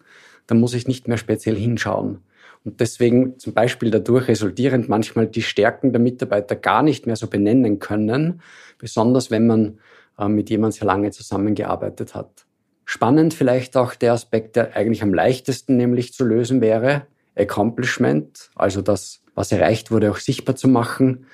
dann 0.46 0.60
muss 0.60 0.74
ich 0.74 0.86
nicht 0.86 1.08
mehr 1.08 1.18
speziell 1.18 1.56
hinschauen. 1.56 2.20
Und 2.64 2.80
deswegen 2.80 3.38
zum 3.38 3.54
Beispiel 3.54 3.90
dadurch 3.90 4.28
resultierend 4.28 4.88
manchmal 4.88 5.26
die 5.26 5.42
Stärken 5.42 5.92
der 5.92 6.00
Mitarbeiter 6.00 6.56
gar 6.56 6.82
nicht 6.82 7.06
mehr 7.06 7.16
so 7.16 7.26
benennen 7.26 7.78
können, 7.78 8.42
besonders 8.78 9.30
wenn 9.30 9.46
man 9.46 9.78
äh, 10.18 10.28
mit 10.28 10.50
jemandem 10.50 10.78
sehr 10.78 10.86
lange 10.86 11.10
zusammengearbeitet 11.10 12.14
hat. 12.14 12.46
Spannend 12.84 13.34
vielleicht 13.34 13.76
auch 13.76 13.94
der 13.94 14.12
Aspekt, 14.12 14.56
der 14.56 14.76
eigentlich 14.76 15.02
am 15.02 15.14
leichtesten 15.14 15.76
nämlich 15.76 16.12
zu 16.12 16.24
lösen 16.24 16.60
wäre, 16.60 17.06
Accomplishment, 17.36 18.50
also 18.54 18.82
das, 18.82 19.22
was 19.34 19.52
erreicht 19.52 19.90
wurde, 19.90 20.10
auch 20.10 20.16
sichtbar 20.16 20.56
zu 20.56 20.68
machen. 20.68 21.26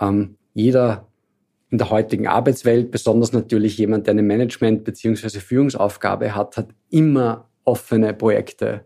Ähm, 0.00 0.36
jeder 0.54 1.07
in 1.70 1.78
der 1.78 1.90
heutigen 1.90 2.26
Arbeitswelt, 2.26 2.90
besonders 2.90 3.32
natürlich 3.32 3.76
jemand, 3.76 4.06
der 4.06 4.12
eine 4.12 4.22
Management- 4.22 4.84
bzw. 4.84 5.40
Führungsaufgabe 5.40 6.34
hat, 6.34 6.56
hat 6.56 6.68
immer 6.90 7.48
offene 7.64 8.14
Projekte. 8.14 8.84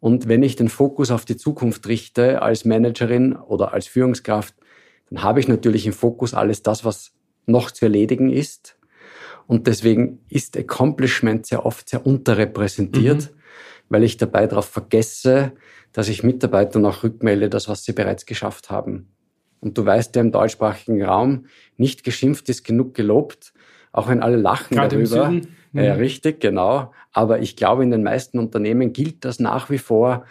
Und 0.00 0.28
wenn 0.28 0.42
ich 0.42 0.56
den 0.56 0.68
Fokus 0.68 1.10
auf 1.10 1.24
die 1.24 1.36
Zukunft 1.36 1.86
richte 1.88 2.42
als 2.42 2.64
Managerin 2.64 3.34
oder 3.34 3.72
als 3.72 3.86
Führungskraft, 3.86 4.54
dann 5.10 5.22
habe 5.22 5.40
ich 5.40 5.48
natürlich 5.48 5.86
im 5.86 5.92
Fokus 5.92 6.34
alles 6.34 6.62
das, 6.62 6.84
was 6.84 7.12
noch 7.46 7.70
zu 7.70 7.84
erledigen 7.84 8.30
ist. 8.30 8.78
Und 9.46 9.66
deswegen 9.66 10.20
ist 10.28 10.56
Accomplishment 10.56 11.46
sehr 11.46 11.64
oft 11.64 11.88
sehr 11.88 12.04
unterrepräsentiert, 12.04 13.30
mhm. 13.30 13.40
weil 13.88 14.02
ich 14.02 14.16
dabei 14.16 14.46
darauf 14.46 14.66
vergesse, 14.66 15.52
dass 15.92 16.08
ich 16.08 16.24
Mitarbeitern 16.24 16.84
auch 16.84 17.04
rückmelde, 17.04 17.48
das, 17.48 17.68
was 17.68 17.84
sie 17.84 17.92
bereits 17.92 18.26
geschafft 18.26 18.70
haben. 18.70 19.15
Und 19.60 19.78
du 19.78 19.84
weißt 19.84 20.14
ja 20.16 20.22
im 20.22 20.32
deutschsprachigen 20.32 21.02
Raum, 21.02 21.46
nicht 21.76 22.04
geschimpft 22.04 22.48
ist 22.48 22.64
genug 22.64 22.94
gelobt, 22.94 23.52
auch 23.92 24.08
wenn 24.08 24.22
alle 24.22 24.36
lachen 24.36 24.76
Gerade 24.76 24.96
darüber. 24.96 25.26
Im 25.26 25.40
Süden. 25.40 25.56
Mhm. 25.72 25.82
Ja, 25.82 25.94
richtig, 25.94 26.40
genau. 26.40 26.92
Aber 27.12 27.40
ich 27.40 27.56
glaube, 27.56 27.82
in 27.82 27.90
den 27.90 28.02
meisten 28.02 28.38
Unternehmen 28.38 28.92
gilt 28.92 29.24
das 29.24 29.40
nach 29.40 29.70
wie 29.70 29.78
vor. 29.78 30.24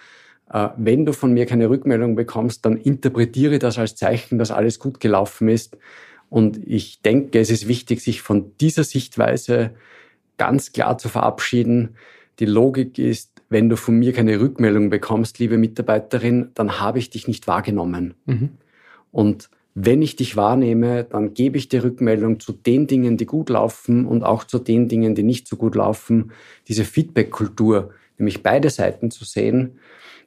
Äh, 0.52 0.70
wenn 0.78 1.06
du 1.06 1.14
von 1.14 1.34
mir 1.34 1.46
keine 1.46 1.70
Rückmeldung 1.70 2.16
bekommst, 2.16 2.66
dann 2.66 2.78
interpretiere 2.78 3.60
das 3.60 3.78
als 3.78 3.96
Zeichen, 3.96 4.38
dass 4.38 4.52
alles 4.52 4.80
gut 4.80 5.00
gelaufen 5.00 5.50
ist. 5.50 5.78
Und 6.30 6.60
ich 6.66 7.02
denke, 7.02 7.40
es 7.40 7.50
ist 7.50 7.68
wichtig, 7.68 8.02
sich 8.02 8.22
von 8.22 8.52
dieser 8.60 8.84
Sichtweise 8.84 9.72
ganz 10.38 10.72
klar 10.72 10.98
zu 10.98 11.10
verabschieden. 11.10 11.96
Die 12.40 12.46
Logik 12.46 12.98
ist, 13.00 13.32
wenn 13.50 13.70
du 13.70 13.78
von 13.78 13.98
mir 13.98 14.14
keine 14.14 14.40
Rückmeldung 14.40 14.90
bekommst, 14.90 15.40
liebe 15.40 15.58
Mitarbeiterin, 15.58 16.50
dann 16.56 16.80
habe 16.80 17.00
ich 17.00 17.10
dich 17.10 17.28
nicht 17.28 17.48
wahrgenommen. 17.48 18.16
Mhm. 18.26 18.50
Und 19.16 19.50
wenn 19.76 20.02
ich 20.02 20.18
dich 20.18 20.36
wahrnehme, 20.36 21.06
dann 21.06 21.34
gebe 21.34 21.58
ich 21.58 21.70
dir 21.70 21.86
Rückmeldung 21.86 22.42
zu 22.42 22.52
den 22.52 22.86
Dingen, 22.86 23.16
die 23.16 23.26
gut 23.26 23.50
laufen 23.50 24.06
und 24.06 24.24
auch 24.24 24.44
zu 24.44 24.60
den 24.60 24.90
Dingen, 24.90 25.16
die 25.16 25.24
nicht 25.24 25.48
so 25.48 25.56
gut 25.56 25.76
laufen. 25.76 26.34
Diese 26.68 26.84
Feedback-Kultur, 26.84 27.92
nämlich 28.18 28.44
beide 28.44 28.70
Seiten 28.70 29.12
zu 29.12 29.24
sehen, 29.24 29.80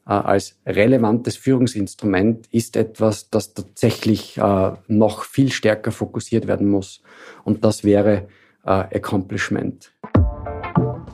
äh, 0.07 0.13
als 0.13 0.59
relevantes 0.65 1.37
Führungsinstrument 1.37 2.47
ist 2.51 2.77
etwas, 2.77 3.29
das 3.29 3.53
tatsächlich 3.53 4.39
äh, 4.39 4.73
noch 4.87 5.23
viel 5.25 5.53
stärker 5.53 5.93
fokussiert 5.93 6.47
werden 6.47 6.71
muss. 6.71 7.03
Und 7.45 7.67
das 7.67 7.85
wäre 7.85 8.27
äh, 8.65 8.71
Accomplishment. 8.71 9.93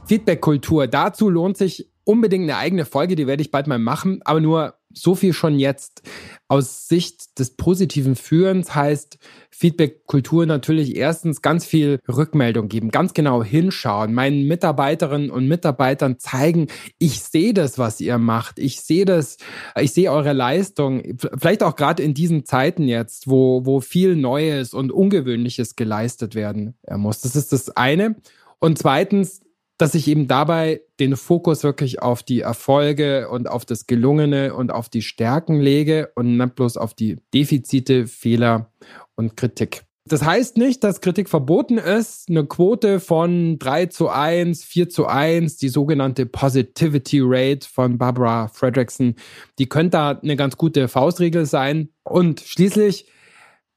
Feedback-Kultur. 0.06 0.86
Dazu 0.86 1.28
lohnt 1.28 1.56
sich 1.56 1.90
unbedingt 2.04 2.44
eine 2.44 2.56
eigene 2.56 2.84
Folge, 2.84 3.16
die 3.16 3.26
werde 3.26 3.42
ich 3.42 3.50
bald 3.50 3.66
mal 3.66 3.80
machen, 3.80 4.20
aber 4.24 4.40
nur 4.40 4.74
so 4.94 5.14
viel 5.14 5.32
schon 5.32 5.58
jetzt. 5.58 6.02
Aus 6.48 6.88
Sicht 6.88 7.38
des 7.38 7.56
positiven 7.56 8.16
Führens 8.16 8.74
heißt 8.74 9.18
Feedback-Kultur 9.50 10.46
natürlich 10.46 10.96
erstens 10.96 11.42
ganz 11.42 11.64
viel 11.64 12.00
Rückmeldung 12.08 12.68
geben, 12.68 12.90
ganz 12.90 13.14
genau 13.14 13.42
hinschauen, 13.42 14.12
meinen 14.12 14.46
Mitarbeiterinnen 14.46 15.30
und 15.30 15.46
Mitarbeitern 15.46 16.18
zeigen, 16.18 16.68
ich 16.98 17.20
sehe 17.20 17.54
das, 17.54 17.78
was 17.78 18.00
ihr 18.00 18.18
macht, 18.18 18.58
ich 18.58 18.80
sehe 18.80 19.04
das, 19.04 19.38
ich 19.80 19.92
sehe 19.92 20.10
eure 20.10 20.32
Leistung, 20.32 21.02
vielleicht 21.36 21.62
auch 21.62 21.76
gerade 21.76 22.02
in 22.02 22.14
diesen 22.14 22.44
Zeiten 22.44 22.88
jetzt, 22.88 23.28
wo, 23.28 23.64
wo 23.64 23.80
viel 23.80 24.16
Neues 24.16 24.74
und 24.74 24.92
Ungewöhnliches 24.92 25.76
geleistet 25.76 26.34
werden 26.34 26.74
muss. 26.90 27.20
Das 27.20 27.36
ist 27.36 27.52
das 27.52 27.70
eine. 27.70 28.16
Und 28.58 28.78
zweitens, 28.78 29.43
dass 29.78 29.94
ich 29.94 30.08
eben 30.08 30.28
dabei 30.28 30.82
den 31.00 31.16
Fokus 31.16 31.64
wirklich 31.64 32.00
auf 32.00 32.22
die 32.22 32.40
Erfolge 32.40 33.28
und 33.28 33.48
auf 33.48 33.64
das 33.64 33.86
Gelungene 33.86 34.54
und 34.54 34.72
auf 34.72 34.88
die 34.88 35.02
Stärken 35.02 35.60
lege 35.60 36.10
und 36.14 36.36
nicht 36.36 36.54
bloß 36.54 36.76
auf 36.76 36.94
die 36.94 37.16
Defizite, 37.32 38.06
Fehler 38.06 38.70
und 39.16 39.36
Kritik. 39.36 39.84
Das 40.06 40.22
heißt 40.22 40.58
nicht, 40.58 40.84
dass 40.84 41.00
Kritik 41.00 41.30
verboten 41.30 41.78
ist. 41.78 42.28
Eine 42.28 42.44
Quote 42.44 43.00
von 43.00 43.58
3 43.58 43.86
zu 43.86 44.10
1, 44.10 44.62
4 44.62 44.90
zu 44.90 45.06
1, 45.06 45.56
die 45.56 45.70
sogenannte 45.70 46.26
Positivity 46.26 47.20
Rate 47.22 47.66
von 47.66 47.96
Barbara 47.96 48.48
Fredrickson, 48.48 49.14
die 49.58 49.66
könnte 49.66 49.92
da 49.92 50.10
eine 50.10 50.36
ganz 50.36 50.58
gute 50.58 50.88
Faustregel 50.88 51.46
sein. 51.46 51.88
Und 52.02 52.40
schließlich 52.40 53.06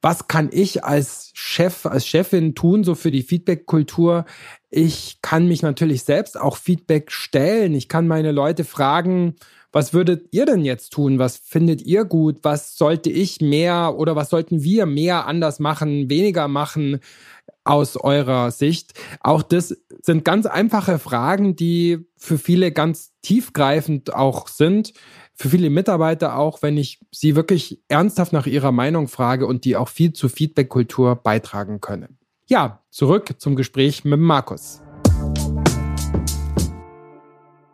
was 0.02 0.28
kann 0.28 0.50
ich 0.52 0.84
als 0.84 1.32
Chef, 1.34 1.86
als 1.86 2.06
Chefin 2.06 2.56
tun, 2.56 2.84
so 2.84 2.96
für 2.96 3.12
die 3.12 3.24
Feedback-Kultur? 3.24 4.26
Ich 4.70 5.20
kann 5.22 5.48
mich 5.48 5.62
natürlich 5.62 6.04
selbst 6.04 6.40
auch 6.40 6.58
Feedback 6.58 7.12
stellen. 7.12 7.74
Ich 7.74 7.90
kann 7.90 8.08
meine 8.08 8.32
Leute 8.32 8.64
fragen, 8.64 9.36
was 9.72 9.94
würdet 9.94 10.28
ihr 10.32 10.46
denn 10.46 10.64
jetzt 10.64 10.92
tun? 10.92 11.20
Was 11.20 11.38
findet 11.38 11.82
ihr 11.82 12.06
gut? 12.06 12.40
Was 12.44 12.78
sollte 12.78 13.10
ich 13.10 13.42
mehr 13.42 13.96
oder 13.98 14.16
was 14.16 14.30
sollten 14.30 14.64
wir 14.64 14.86
mehr 14.86 15.28
anders 15.28 15.60
machen, 15.60 16.10
weniger 16.10 16.48
machen 16.48 17.00
aus 17.64 17.98
eurer 17.98 18.52
Sicht? 18.52 18.94
Auch 19.20 19.44
das 19.44 19.78
sind 20.02 20.24
ganz 20.24 20.46
einfache 20.46 21.00
Fragen, 21.00 21.56
die 21.56 22.06
für 22.18 22.38
viele 22.38 22.72
ganz 22.72 23.12
tiefgreifend 23.22 24.14
auch 24.14 24.48
sind 24.48 24.94
für 25.40 25.50
viele 25.50 25.70
Mitarbeiter 25.70 26.38
auch, 26.38 26.64
wenn 26.64 26.78
ich 26.78 27.00
sie 27.12 27.36
wirklich 27.36 27.80
ernsthaft 27.88 28.34
nach 28.34 28.48
ihrer 28.48 28.72
Meinung 28.72 29.08
frage 29.08 29.46
und 29.46 29.66
die 29.66 29.76
auch 29.76 29.88
viel 29.88 30.12
zur 30.14 30.32
Feedback-Kultur 30.32 31.16
beitragen 31.16 31.80
können. 31.80 32.18
Ja, 32.48 32.82
zurück 32.90 33.36
zum 33.38 33.56
Gespräch 33.56 34.04
mit 34.04 34.20
Markus. 34.20 34.82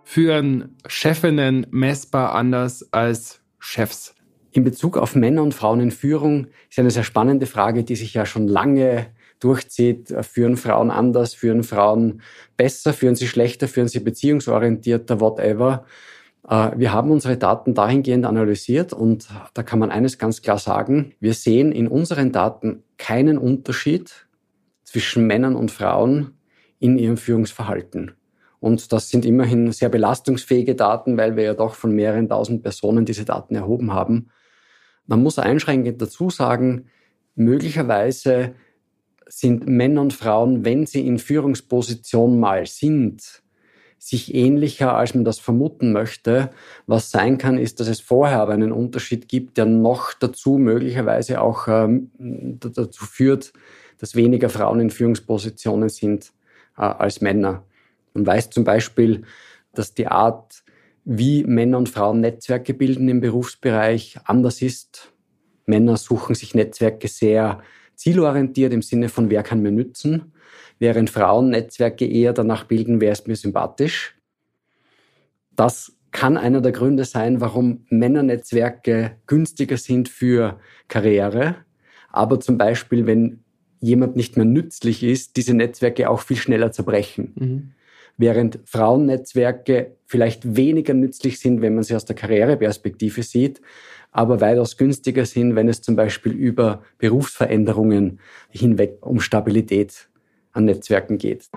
Führen 0.04 0.76
Chefinnen 0.88 1.66
messbar 1.72 2.36
anders 2.36 2.92
als 2.92 3.42
Chefs? 3.60 4.14
In 4.52 4.66
Bezug 4.66 4.98
auf 4.98 5.16
Männer 5.16 5.42
und 5.42 5.54
Frauen 5.54 5.80
in 5.80 5.92
Führung 5.92 6.48
ist 6.70 6.80
eine 6.80 6.92
sehr 6.92 7.04
spannende 7.04 7.46
Frage, 7.46 7.84
die 7.84 7.96
sich 7.96 8.14
ja 8.14 8.26
schon 8.26 8.48
lange 8.48 9.08
durchzieht. 9.40 10.14
Führen 10.22 10.58
Frauen 10.58 10.92
anders? 10.92 11.34
Führen 11.34 11.64
Frauen 11.64 12.22
besser? 12.58 12.94
Führen 12.94 13.16
sie 13.16 13.28
schlechter? 13.28 13.68
Führen 13.68 13.88
sie 13.88 14.00
beziehungsorientierter? 14.02 15.22
Whatever. 15.22 15.86
Äh, 16.48 16.72
wir 16.76 16.94
haben 16.94 17.12
unsere 17.12 17.38
Daten 17.38 17.74
dahingehend 17.74 18.26
analysiert 18.26 18.94
und 18.94 19.28
da 19.54 19.64
kann 19.64 19.80
man 19.80 19.92
eines 19.92 20.18
ganz 20.18 20.42
klar 20.42 20.60
sagen. 20.60 21.14
Wir 21.20 21.34
sehen 21.34 21.72
in 21.72 21.88
unseren 21.88 22.32
Daten 22.32 22.84
keinen 22.98 23.38
Unterschied 23.38 24.28
zwischen 24.84 25.26
Männern 25.26 25.56
und 25.56 25.72
Frauen 25.72 26.38
in 26.80 26.98
ihrem 26.98 27.18
Führungsverhalten. 27.18 28.12
Und 28.60 28.94
das 28.94 29.10
sind 29.10 29.26
immerhin 29.26 29.72
sehr 29.74 29.90
belastungsfähige 29.90 30.76
Daten, 30.76 31.18
weil 31.18 31.36
wir 31.36 31.44
ja 31.44 31.54
doch 31.54 31.76
von 31.76 31.94
mehreren 31.94 32.30
tausend 32.30 32.64
Personen 32.64 33.04
diese 33.04 33.26
Daten 33.26 33.56
erhoben 33.56 33.92
haben. 33.92 34.30
Man 35.06 35.22
muss 35.22 35.38
einschränkend 35.38 36.02
dazu 36.02 36.30
sagen, 36.30 36.86
möglicherweise 37.36 38.56
sind 39.28 39.68
Männer 39.68 40.02
und 40.02 40.14
Frauen, 40.14 40.64
wenn 40.64 40.86
sie 40.86 41.06
in 41.06 41.20
Führungsposition 41.20 42.40
mal 42.40 42.66
sind, 42.66 43.43
sich 44.06 44.36
ähnlicher, 44.36 44.98
als 44.98 45.16
man 45.16 45.24
das 45.24 45.40
vermuten 45.40 45.94
möchte. 45.94 46.50
Was 46.88 47.10
sein 47.10 47.38
kann, 47.38 47.58
ist, 47.58 47.80
dass 47.80 47.88
es 47.88 48.02
vorher 48.02 48.42
aber 48.42 48.52
einen 48.52 48.74
Unterschied 48.74 49.30
gibt, 49.30 49.56
der 49.56 49.66
noch 49.66 50.14
dazu 50.14 50.58
möglicherweise 50.58 51.40
auch 51.40 51.70
ähm, 51.70 52.12
dazu 52.60 53.06
führt, 53.06 53.54
dass 54.00 54.14
weniger 54.14 54.50
Frauen 54.50 54.82
in 54.82 54.90
Führungspositionen 54.90 55.88
sind 55.88 56.34
äh, 56.78 56.82
als 56.82 57.22
Männer. 57.22 57.64
Man 58.14 58.26
weiß 58.26 58.50
zum 58.50 58.66
Beispiel, 58.66 59.24
dass 59.74 59.94
die 59.94 60.08
Art, 60.08 60.64
wie 61.06 61.46
Männer 61.46 61.78
und 61.78 61.88
Frauen 61.88 62.20
Netzwerke 62.20 62.74
bilden 62.74 63.08
im 63.08 63.22
Berufsbereich, 63.22 64.18
anders 64.26 64.62
ist. 64.62 65.14
Männer 65.66 65.96
suchen 65.96 66.36
sich 66.36 66.54
Netzwerke 66.54 67.08
sehr 67.08 67.62
zielorientiert 67.96 68.74
im 68.74 68.82
Sinne 68.82 69.08
von, 69.08 69.30
wer 69.30 69.44
kann 69.44 69.62
mir 69.62 69.72
nützen 69.72 70.33
während 70.84 71.10
Frauen 71.10 71.50
Netzwerke 71.50 72.06
eher 72.06 72.34
danach 72.34 72.66
bilden, 72.66 73.00
wer 73.00 73.14
ist 73.14 73.26
mir 73.26 73.38
sympathisch. 73.38 74.18
Das 75.56 75.96
kann 76.12 76.36
einer 76.36 76.60
der 76.60 76.74
Gründe 76.74 77.06
sein, 77.06 77.40
warum 77.40 77.86
Männernetzwerke 77.90 79.16
günstiger 79.26 79.78
sind 79.78 80.10
für 80.10 80.60
Karriere. 80.90 81.56
Aber 82.10 82.42
zum 82.42 82.58
Beispiel, 82.58 83.08
wenn 83.08 83.46
jemand 83.80 84.18
nicht 84.18 84.36
mehr 84.36 84.46
nützlich 84.46 85.04
ist, 85.04 85.38
diese 85.38 85.54
Netzwerke 85.54 86.10
auch 86.10 86.20
viel 86.20 86.36
schneller 86.36 86.74
zerbrechen. 86.74 87.32
Mhm. 87.36 87.72
Während 88.18 88.60
Frauennetzwerke 88.66 89.96
vielleicht 90.06 90.58
weniger 90.58 90.94
nützlich 90.94 91.40
sind, 91.40 91.62
wenn 91.62 91.76
man 91.76 91.86
sie 91.86 91.96
aus 91.96 92.04
der 92.04 92.18
Karriereperspektive 92.18 93.24
sieht, 93.24 93.62
aber 94.12 94.42
weitaus 94.42 94.76
günstiger 94.76 95.26
sind, 95.26 95.56
wenn 95.56 95.70
es 95.70 95.82
zum 95.82 95.96
Beispiel 95.96 96.34
über 96.34 96.84
Berufsveränderungen 96.98 98.20
hinweg 98.50 98.98
um 99.00 99.22
Stabilität 99.22 100.10
an 100.54 100.66
Netzwerken 100.66 101.18
geht. 101.18 101.50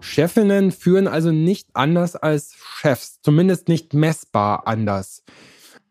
Chefinnen 0.00 0.70
führen 0.70 1.08
also 1.08 1.32
nicht 1.32 1.68
anders 1.72 2.14
als 2.14 2.54
Chefs, 2.56 3.20
zumindest 3.22 3.68
nicht 3.68 3.94
messbar 3.94 4.66
anders. 4.66 5.24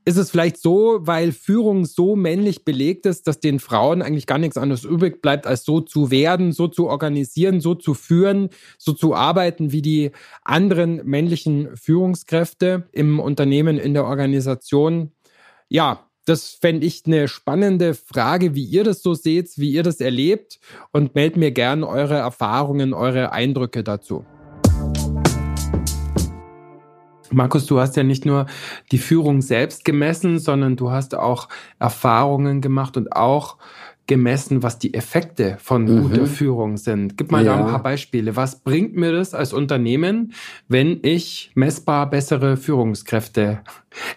Ist 0.05 0.17
es 0.17 0.29
vielleicht 0.29 0.57
so, 0.57 0.99
weil 1.01 1.31
Führung 1.31 1.85
so 1.85 2.17
männlich 2.17 2.65
belegt 2.65 3.05
ist, 3.05 3.25
dass 3.25 3.39
den 3.39 3.59
Frauen 3.59 4.01
eigentlich 4.01 4.27
gar 4.27 4.37
nichts 4.37 4.57
anderes 4.57 4.83
übrig 4.83 5.21
bleibt, 5.21 5.47
als 5.47 5.63
so 5.63 5.79
zu 5.79 6.11
werden, 6.11 6.51
so 6.51 6.67
zu 6.67 6.87
organisieren, 6.87 7.61
so 7.61 7.73
zu 7.73 7.93
führen, 7.93 8.49
so 8.77 8.91
zu 8.91 9.15
arbeiten 9.15 9.71
wie 9.71 9.81
die 9.81 10.11
anderen 10.43 11.01
männlichen 11.05 11.75
Führungskräfte 11.77 12.83
im 12.91 13.19
Unternehmen, 13.21 13.77
in 13.77 13.93
der 13.93 14.03
Organisation? 14.03 15.13
Ja, 15.69 16.09
das 16.25 16.51
fände 16.51 16.85
ich 16.85 17.03
eine 17.05 17.27
spannende 17.27 17.93
Frage, 17.93 18.55
wie 18.55 18.63
ihr 18.63 18.83
das 18.83 19.01
so 19.01 19.13
seht, 19.13 19.57
wie 19.57 19.71
ihr 19.71 19.83
das 19.83 19.99
erlebt 19.99 20.59
und 20.91 21.15
meldet 21.15 21.37
mir 21.37 21.51
gerne 21.51 21.87
eure 21.87 22.15
Erfahrungen, 22.15 22.93
eure 22.93 23.31
Eindrücke 23.33 23.83
dazu. 23.83 24.25
Markus, 27.29 27.65
du 27.65 27.79
hast 27.79 27.97
ja 27.97 28.03
nicht 28.03 28.25
nur 28.25 28.45
die 28.91 28.99
Führung 28.99 29.41
selbst 29.41 29.85
gemessen, 29.85 30.37
sondern 30.37 30.75
du 30.75 30.91
hast 30.91 31.15
auch 31.15 31.49
Erfahrungen 31.79 32.61
gemacht 32.61 32.95
und 32.95 33.15
auch 33.15 33.57
gemessen, 34.05 34.63
was 34.63 34.79
die 34.79 34.93
Effekte 34.93 35.57
von 35.61 35.83
mhm. 35.83 36.01
guter 36.01 36.25
Führung 36.25 36.75
sind. 36.75 37.17
Gib 37.17 37.31
mal 37.31 37.45
ja. 37.45 37.55
da 37.55 37.63
ein 37.63 37.71
paar 37.71 37.83
Beispiele. 37.83 38.35
Was 38.35 38.59
bringt 38.59 38.95
mir 38.95 39.13
das 39.13 39.33
als 39.33 39.53
Unternehmen, 39.53 40.33
wenn 40.67 40.99
ich 41.03 41.51
messbar 41.55 42.09
bessere 42.09 42.57
Führungskräfte 42.57 43.61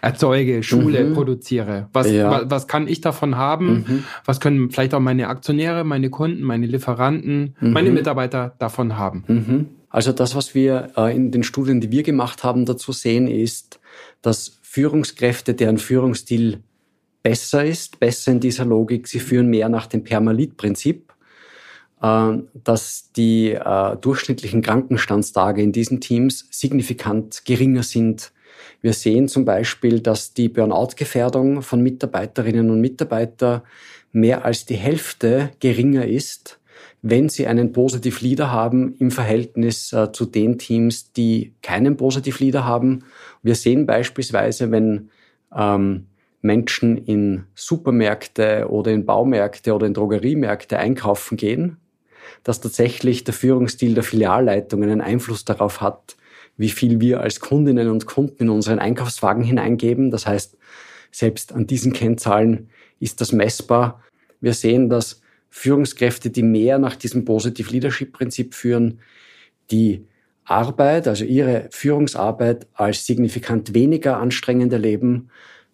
erzeuge, 0.01 0.61
Schule 0.63 1.05
mhm. 1.05 1.13
produziere? 1.13 1.87
Was, 1.93 2.11
ja. 2.11 2.29
was, 2.29 2.49
was, 2.49 2.67
kann 2.67 2.87
ich 2.87 2.99
davon 2.99 3.37
haben? 3.37 3.85
Mhm. 3.87 4.03
Was 4.25 4.41
können 4.41 4.69
vielleicht 4.71 4.93
auch 4.93 4.99
meine 4.99 5.29
Aktionäre, 5.29 5.85
meine 5.85 6.09
Kunden, 6.09 6.43
meine 6.43 6.65
Lieferanten, 6.65 7.55
mhm. 7.59 7.71
meine 7.71 7.89
Mitarbeiter 7.91 8.55
davon 8.59 8.97
haben? 8.97 9.23
Mhm. 9.27 9.65
Also 9.89 10.11
das, 10.11 10.35
was 10.35 10.53
wir 10.53 10.91
äh, 10.97 11.15
in 11.15 11.31
den 11.31 11.43
Studien, 11.43 11.79
die 11.79 11.91
wir 11.91 12.03
gemacht 12.03 12.43
haben, 12.43 12.65
dazu 12.65 12.91
sehen, 12.91 13.29
ist, 13.29 13.79
dass 14.21 14.59
Führungskräfte, 14.61 15.53
deren 15.53 15.77
Führungsstil 15.77 16.61
besser 17.23 17.65
ist, 17.65 17.99
besser 17.99 18.31
in 18.31 18.39
dieser 18.39 18.65
Logik. 18.65 19.07
Sie 19.07 19.19
führen 19.19 19.47
mehr 19.47 19.69
nach 19.69 19.87
dem 19.87 20.03
Permalit-Prinzip, 20.03 21.13
äh, 22.01 22.37
dass 22.53 23.11
die 23.15 23.51
äh, 23.51 23.97
durchschnittlichen 23.97 24.61
Krankenstandstage 24.61 25.61
in 25.61 25.71
diesen 25.71 25.99
Teams 26.01 26.47
signifikant 26.51 27.43
geringer 27.45 27.83
sind. 27.83 28.31
Wir 28.81 28.93
sehen 28.93 29.27
zum 29.27 29.45
Beispiel, 29.45 29.99
dass 29.99 30.33
die 30.33 30.49
Burnout-Gefährdung 30.49 31.61
von 31.61 31.81
Mitarbeiterinnen 31.81 32.69
und 32.69 32.81
Mitarbeitern 32.81 33.61
mehr 34.11 34.45
als 34.45 34.65
die 34.65 34.75
Hälfte 34.75 35.51
geringer 35.59 36.05
ist, 36.05 36.59
wenn 37.01 37.29
sie 37.29 37.47
einen 37.47 37.73
Positive 37.73 38.23
Leader 38.23 38.51
haben 38.51 38.95
im 38.99 39.11
Verhältnis 39.11 39.93
äh, 39.93 40.11
zu 40.11 40.25
den 40.25 40.57
Teams, 40.57 41.11
die 41.13 41.53
keinen 41.61 41.97
Positive 41.97 42.43
Leader 42.43 42.65
haben. 42.65 43.03
Wir 43.43 43.55
sehen 43.55 43.85
beispielsweise, 43.85 44.71
wenn 44.71 45.09
ähm, 45.55 46.07
Menschen 46.47 46.97
in 46.97 47.43
Supermärkte 47.53 48.67
oder 48.69 48.91
in 48.91 49.05
Baumärkte 49.05 49.75
oder 49.75 49.85
in 49.85 49.93
Drogeriemärkte 49.93 50.79
einkaufen 50.79 51.37
gehen, 51.37 51.77
dass 52.43 52.61
tatsächlich 52.61 53.23
der 53.23 53.35
Führungsstil 53.35 53.93
der 53.93 54.03
Filialleitung 54.03 54.81
einen 54.81 55.01
Einfluss 55.01 55.45
darauf 55.45 55.81
hat, 55.81 56.17
wie 56.55 56.69
viel 56.69 56.99
wir 56.99 57.21
als 57.21 57.39
Kundinnen 57.39 57.89
und 57.89 58.07
Kunden 58.07 58.43
in 58.43 58.49
unseren 58.49 58.79
Einkaufswagen 58.79 59.43
hineingeben. 59.43 60.09
Das 60.09 60.25
heißt, 60.25 60.57
selbst 61.11 61.53
an 61.53 61.67
diesen 61.67 61.93
Kennzahlen 61.93 62.69
ist 62.99 63.21
das 63.21 63.31
messbar. 63.31 64.01
Wir 64.41 64.53
sehen, 64.53 64.89
dass 64.89 65.21
Führungskräfte, 65.49 66.29
die 66.29 66.43
mehr 66.43 66.79
nach 66.79 66.95
diesem 66.95 67.25
Positive 67.25 67.71
Leadership 67.71 68.13
Prinzip 68.13 68.55
führen, 68.55 68.99
die 69.69 70.07
Arbeit, 70.45 71.07
also 71.07 71.25
ihre 71.25 71.67
Führungsarbeit 71.71 72.67
als 72.73 73.05
signifikant 73.05 73.73
weniger 73.73 74.17
anstrengend 74.17 74.71
erleben 74.71 75.29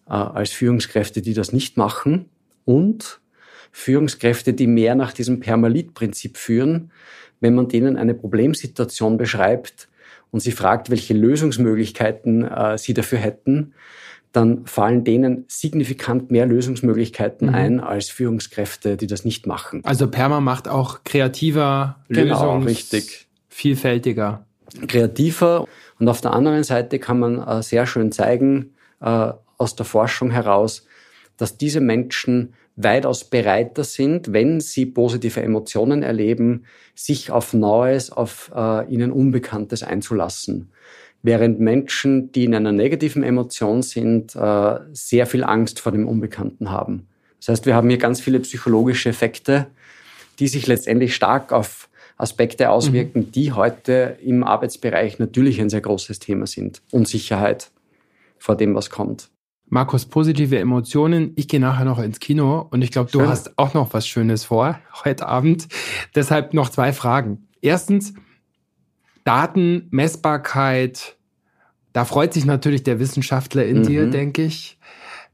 äh, 0.08 0.13
als 0.13 0.52
Führungskräfte, 0.52 1.22
die 1.22 1.34
das 1.34 1.54
nicht 1.54 1.78
machen 1.78 2.30
und 2.66 3.20
Führungskräfte, 3.72 4.54
die 4.54 4.68
mehr 4.68 4.96
nach 4.96 5.13
diesem 5.13 5.39
Permalit-Prinzip 5.39 6.38
führen, 6.38 6.92
wenn 7.39 7.56
man 7.56 7.68
denen 7.68 7.98
eine 7.98 8.13
Problemsituation 8.13 9.18
beschreibt 9.18 9.89
und 10.32 10.39
sie 10.39 10.52
fragt, 10.52 10.89
welche 10.89 11.13
Lösungsmöglichkeiten 11.13 12.44
äh, 12.44 12.78
sie 12.78 12.94
dafür 12.94 13.20
hätten, 13.20 13.74
dann 14.32 14.66
fallen 14.66 15.04
denen 15.04 15.46
signifikant 15.48 16.32
mehr 16.32 16.46
Lösungsmöglichkeiten 16.46 17.50
mhm. 17.50 17.56
ein 17.56 17.80
als 17.80 18.10
Führungskräfte, 18.10 18.98
die 18.98 19.08
das 19.08 19.26
nicht 19.26 19.46
machen. 19.46 19.82
Also 19.86 20.08
Perma 20.08 20.39
macht 20.39 20.68
auch 20.68 21.04
kreativer, 21.04 21.98
genau, 22.10 22.34
Lösungs 22.34 22.66
richtig. 22.66 23.28
vielfältiger. 23.48 24.46
Kreativer. 24.88 25.68
Und 26.00 26.10
auf 26.10 26.22
der 26.22 26.34
anderen 26.34 26.63
Seite 26.63 26.98
kann 26.98 27.20
man 27.20 27.39
äh, 27.39 27.62
sehr 27.62 27.86
schön 27.86 28.12
zeigen, 28.12 28.74
äh, 29.02 29.34
aus 29.58 29.76
der 29.76 29.86
Forschung 29.86 30.32
heraus, 30.32 30.86
dass 31.38 31.58
diese 31.58 31.82
Menschen 31.82 32.54
weitaus 32.76 33.24
bereiter 33.24 33.84
sind, 33.84 34.34
wenn 34.34 34.60
sie 34.60 34.86
positive 34.86 35.42
Emotionen 35.42 36.02
erleben, 36.02 36.66
sich 36.96 37.32
auf 37.32 37.54
Neues, 37.54 38.12
auf 38.12 38.52
äh, 38.56 38.88
ihnen 38.92 39.12
Unbekanntes 39.12 39.84
einzulassen. 39.84 40.72
Während 41.22 41.60
Menschen, 41.60 42.32
die 42.32 42.46
in 42.46 42.56
einer 42.56 42.72
negativen 42.72 43.24
Emotion 43.24 43.82
sind, 43.82 44.36
äh, 44.36 44.80
sehr 44.92 45.26
viel 45.26 45.44
Angst 45.44 45.80
vor 45.80 45.92
dem 45.92 46.08
Unbekannten 46.08 46.72
haben. 46.72 47.08
Das 47.39 47.50
heißt, 47.50 47.66
wir 47.66 47.76
haben 47.76 47.89
hier 47.89 47.98
ganz 47.98 48.22
viele 48.22 48.39
psychologische 48.39 49.10
Effekte, 49.10 49.68
die 50.39 50.48
sich 50.48 50.68
letztendlich 50.68 51.16
stark 51.16 51.52
auf 51.52 51.89
Aspekte 52.18 52.70
auswirken, 52.70 53.22
mhm. 53.22 53.32
die 53.32 53.52
heute 53.52 54.18
im 54.24 54.44
Arbeitsbereich 54.44 55.20
natürlich 55.20 55.62
ein 55.62 55.70
sehr 55.70 55.82
großes 55.82 56.20
Thema 56.20 56.48
sind. 56.48 56.82
Unsicherheit 56.92 57.72
vor 58.38 58.56
dem, 58.56 58.76
was 58.76 58.89
kommt. 58.89 59.30
Markus, 59.74 60.06
positive 60.06 60.60
Emotionen. 60.60 61.34
Ich 61.36 61.48
gehe 61.48 61.60
nachher 61.60 61.84
noch 61.84 61.98
ins 61.98 62.20
Kino 62.20 62.68
und 62.70 62.84
ich 62.84 62.92
glaube, 62.92 63.10
du 63.12 63.28
hast 63.28 63.58
auch 63.58 63.74
noch 63.74 63.92
was 63.92 64.08
Schönes 64.08 64.44
vor 64.44 64.80
heute 65.04 65.28
Abend. 65.28 65.68
Deshalb 66.14 66.54
noch 66.54 66.70
zwei 66.70 66.94
Fragen. 66.94 67.48
Erstens, 67.60 68.14
Daten, 69.24 69.88
Messbarkeit. 69.90 71.18
Da 71.92 72.06
freut 72.06 72.36
sich 72.36 72.46
natürlich 72.46 72.84
der 72.84 73.00
Wissenschaftler 73.00 73.66
in 73.66 73.80
mhm. 73.80 73.84
dir, 73.84 74.06
denke 74.12 74.44
ich. 74.44 74.78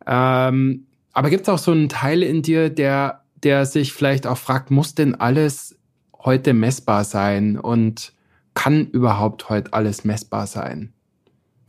Ähm, 0.08 0.86
aber 1.12 1.30
gibt 1.30 1.44
es 1.44 1.50
auch 1.50 1.58
so 1.58 1.72
einen 1.72 1.90
Teil 1.90 2.24
in 2.24 2.42
dir, 2.42 2.70
der, 2.70 3.26
der 3.44 3.66
sich 3.66 3.92
vielleicht 3.92 4.26
auch 4.26 4.38
fragt, 4.38 4.72
muss 4.72 4.96
denn 4.96 5.16
alles 5.16 5.78
heute 6.18 6.54
messbar 6.54 7.04
sein 7.04 7.60
und 7.60 8.14
kann 8.54 8.88
überhaupt 8.88 9.50
heute 9.50 9.74
alles 9.74 10.06
messbar 10.06 10.48
sein? 10.48 10.94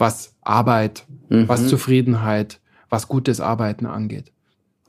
Was 0.00 0.34
Arbeit, 0.40 1.04
mhm. 1.28 1.48
was 1.48 1.68
Zufriedenheit, 1.68 2.60
was 2.88 3.06
gutes 3.06 3.40
Arbeiten 3.40 3.86
angeht. 3.86 4.32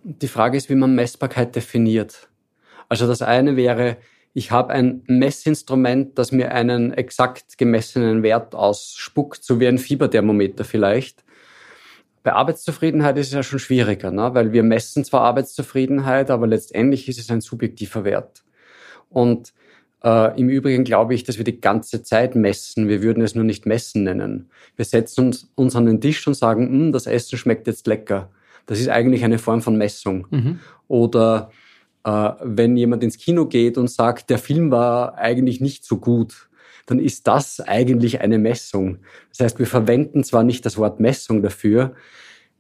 Die 0.04 0.28
Frage 0.28 0.58
ist, 0.58 0.70
wie 0.70 0.76
man 0.76 0.96
Messbarkeit 0.96 1.56
definiert. 1.56 2.30
Also 2.90 3.08
das 3.08 3.22
eine 3.22 3.56
wäre, 3.56 3.98
ich 4.34 4.52
habe 4.52 4.74
ein 4.74 5.04
Messinstrument, 5.08 6.18
das 6.18 6.32
mir 6.32 6.54
einen 6.54 6.94
exakt 6.94 7.58
gemessenen 7.58 8.24
Wert 8.24 8.56
ausspuckt, 8.56 9.44
so 9.44 9.60
wie 9.60 9.68
ein 9.68 9.78
Fieberthermometer 9.78 10.64
vielleicht. 10.64 11.24
Bei 12.24 12.34
Arbeitszufriedenheit 12.34 13.18
ist 13.18 13.28
es 13.28 13.34
ja 13.34 13.44
schon 13.44 13.60
schwieriger, 13.60 14.12
ne? 14.12 14.34
weil 14.34 14.54
wir 14.54 14.64
messen 14.64 15.04
zwar 15.04 15.22
Arbeitszufriedenheit, 15.22 16.32
aber 16.32 16.48
letztendlich 16.48 17.10
ist 17.10 17.20
es 17.20 17.30
ein 17.30 17.42
subjektiver 17.42 18.04
Wert. 18.04 18.44
Und 19.10 19.54
äh, 20.04 20.40
im 20.40 20.50
Übrigen 20.50 20.84
glaube 20.84 21.14
ich, 21.14 21.24
dass 21.24 21.38
wir 21.38 21.44
die 21.44 21.62
ganze 21.62 22.04
Zeit 22.04 22.36
messen. 22.36 22.88
Wir 22.88 23.02
würden 23.02 23.24
es 23.24 23.36
nur 23.36 23.44
nicht 23.44 23.66
messen 23.66 24.04
nennen. 24.04 24.50
Wir 24.76 24.86
setzen 24.86 25.28
uns, 25.28 25.52
uns 25.56 25.76
an 25.76 25.86
den 25.86 26.02
Tisch 26.02 26.26
und 26.28 26.34
sagen, 26.34 26.68
hm, 26.68 26.92
das 26.92 27.06
Essen 27.06 27.38
schmeckt 27.38 27.68
jetzt 27.68 27.88
lecker. 27.88 28.30
Das 28.66 28.80
ist 28.80 28.90
eigentlich 28.90 29.24
eine 29.24 29.38
Form 29.38 29.62
von 29.62 29.78
Messung. 29.78 30.28
Mhm. 30.30 30.60
Oder 30.88 31.52
äh, 32.04 32.32
wenn 32.42 32.78
jemand 32.78 33.04
ins 33.04 33.18
Kino 33.18 33.46
geht 33.46 33.78
und 33.78 33.90
sagt, 33.90 34.30
der 34.30 34.38
Film 34.38 34.72
war 34.72 35.18
eigentlich 35.18 35.62
nicht 35.62 35.86
so 35.86 35.98
gut, 35.98 36.50
dann 36.86 37.00
ist 37.00 37.28
das 37.28 37.60
eigentlich 37.60 38.22
eine 38.22 38.40
Messung. 38.40 39.00
Das 39.30 39.40
heißt, 39.40 39.60
wir 39.60 39.68
verwenden 39.68 40.24
zwar 40.24 40.44
nicht 40.44 40.66
das 40.66 40.78
Wort 40.78 41.00
Messung 41.00 41.42
dafür, 41.42 41.94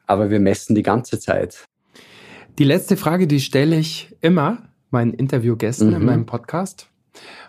aber 0.05 0.29
wir 0.29 0.39
messen 0.39 0.75
die 0.75 0.83
ganze 0.83 1.19
Zeit. 1.19 1.65
Die 2.59 2.63
letzte 2.63 2.97
Frage, 2.97 3.27
die 3.27 3.39
stelle 3.39 3.77
ich 3.77 4.15
immer 4.21 4.69
meinen 4.91 5.13
Interviewgästen 5.13 5.89
mhm. 5.89 5.95
in 5.95 6.05
meinem 6.05 6.25
Podcast. 6.25 6.90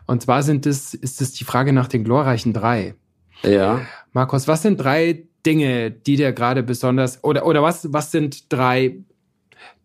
Und 0.06 0.22
zwar 0.22 0.42
sind 0.42 0.66
es, 0.66 0.94
ist 0.94 1.20
es 1.20 1.32
die 1.32 1.44
Frage 1.44 1.72
nach 1.72 1.88
den 1.88 2.04
glorreichen 2.04 2.52
drei. 2.52 2.94
Ja. 3.42 3.80
Markus, 4.12 4.48
was 4.48 4.62
sind 4.62 4.78
drei 4.78 5.24
Dinge, 5.44 5.90
die 5.90 6.16
dir 6.16 6.32
gerade 6.32 6.62
besonders, 6.62 7.22
oder, 7.24 7.46
oder 7.46 7.62
was, 7.62 7.92
was 7.92 8.10
sind 8.10 8.52
drei 8.52 8.96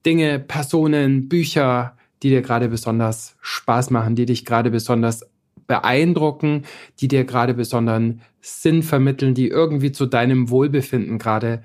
Dinge, 0.05 0.39
Personen, 0.39 1.27
Bücher, 1.27 1.97
die 2.23 2.29
dir 2.29 2.41
gerade 2.41 2.69
besonders 2.69 3.35
Spaß 3.41 3.89
machen, 3.89 4.15
die 4.15 4.25
dich 4.25 4.45
gerade 4.45 4.71
besonders 4.71 5.25
beeindrucken, 5.67 6.63
die 6.99 7.07
dir 7.07 7.25
gerade 7.25 7.53
besonderen 7.53 8.21
Sinn 8.41 8.83
vermitteln, 8.83 9.33
die 9.33 9.49
irgendwie 9.49 9.91
zu 9.91 10.05
deinem 10.05 10.49
Wohlbefinden 10.49 11.19
gerade 11.19 11.63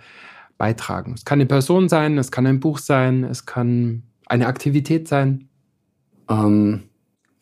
beitragen. 0.59 1.15
Es 1.15 1.25
kann 1.25 1.37
eine 1.37 1.47
Person 1.47 1.89
sein, 1.89 2.19
es 2.19 2.31
kann 2.31 2.47
ein 2.47 2.61
Buch 2.61 2.79
sein, 2.79 3.25
es 3.25 3.47
kann 3.47 4.03
eine 4.27 4.47
Aktivität 4.47 5.09
sein. 5.09 5.49
Ähm, 6.29 6.85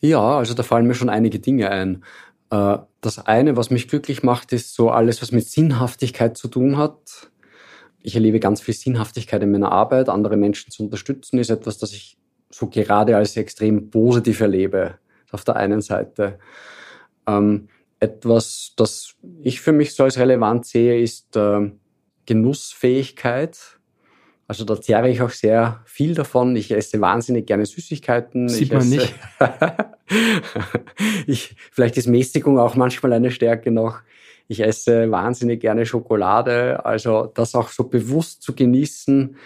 ja, 0.01 0.37
also 0.37 0.53
da 0.53 0.63
fallen 0.63 0.87
mir 0.87 0.95
schon 0.95 1.09
einige 1.09 1.39
Dinge 1.39 1.69
ein. 1.69 2.03
Äh, 2.49 2.77
das 3.01 3.19
eine, 3.25 3.55
was 3.55 3.69
mich 3.69 3.87
glücklich 3.87 4.23
macht, 4.23 4.51
ist 4.53 4.75
so 4.75 4.89
alles, 4.89 5.21
was 5.21 5.31
mit 5.31 5.47
Sinnhaftigkeit 5.47 6.37
zu 6.37 6.47
tun 6.47 6.77
hat. 6.77 7.31
Ich 8.01 8.15
erlebe 8.15 8.39
ganz 8.39 8.61
viel 8.61 8.73
Sinnhaftigkeit 8.73 9.41
in 9.43 9.51
meiner 9.51 9.71
Arbeit. 9.71 10.09
Andere 10.09 10.37
Menschen 10.37 10.71
zu 10.71 10.83
unterstützen, 10.83 11.37
ist 11.39 11.49
etwas, 11.49 11.77
das 11.77 11.93
ich 11.93 12.17
so 12.49 12.67
gerade 12.67 13.15
als 13.15 13.37
extrem 13.37 13.89
positiv 13.89 14.41
erlebe. 14.41 14.95
Auf 15.31 15.45
der 15.45 15.55
einen 15.55 15.81
Seite. 15.81 16.39
Ähm, 17.25 17.69
etwas, 17.99 18.73
das 18.75 19.15
ich 19.41 19.61
für 19.61 19.71
mich 19.71 19.93
so 19.95 20.03
als 20.03 20.17
relevant 20.17 20.65
sehe, 20.65 20.99
ist 20.99 21.35
äh, 21.37 21.71
Genussfähigkeit. 22.25 23.79
Also 24.51 24.65
da 24.65 24.81
zehre 24.81 25.09
ich 25.09 25.21
auch 25.21 25.29
sehr 25.29 25.79
viel 25.85 26.13
davon. 26.13 26.57
Ich 26.57 26.71
esse 26.71 26.99
wahnsinnig 26.99 27.45
gerne 27.45 27.65
Süßigkeiten. 27.65 28.49
Sieht 28.49 28.63
ich 28.63 28.71
man 28.73 28.81
esse, 28.81 28.95
nicht. 28.95 29.15
ich, 31.25 31.55
vielleicht 31.71 31.95
ist 31.95 32.07
Mäßigung 32.07 32.59
auch 32.59 32.75
manchmal 32.75 33.13
eine 33.13 33.31
Stärke 33.31 33.71
noch. 33.71 34.01
Ich 34.49 34.59
esse 34.59 35.09
wahnsinnig 35.09 35.61
gerne 35.61 35.85
Schokolade. 35.85 36.85
Also 36.85 37.31
das 37.33 37.55
auch 37.55 37.69
so 37.69 37.85
bewusst 37.85 38.41
zu 38.41 38.53
genießen, 38.53 39.37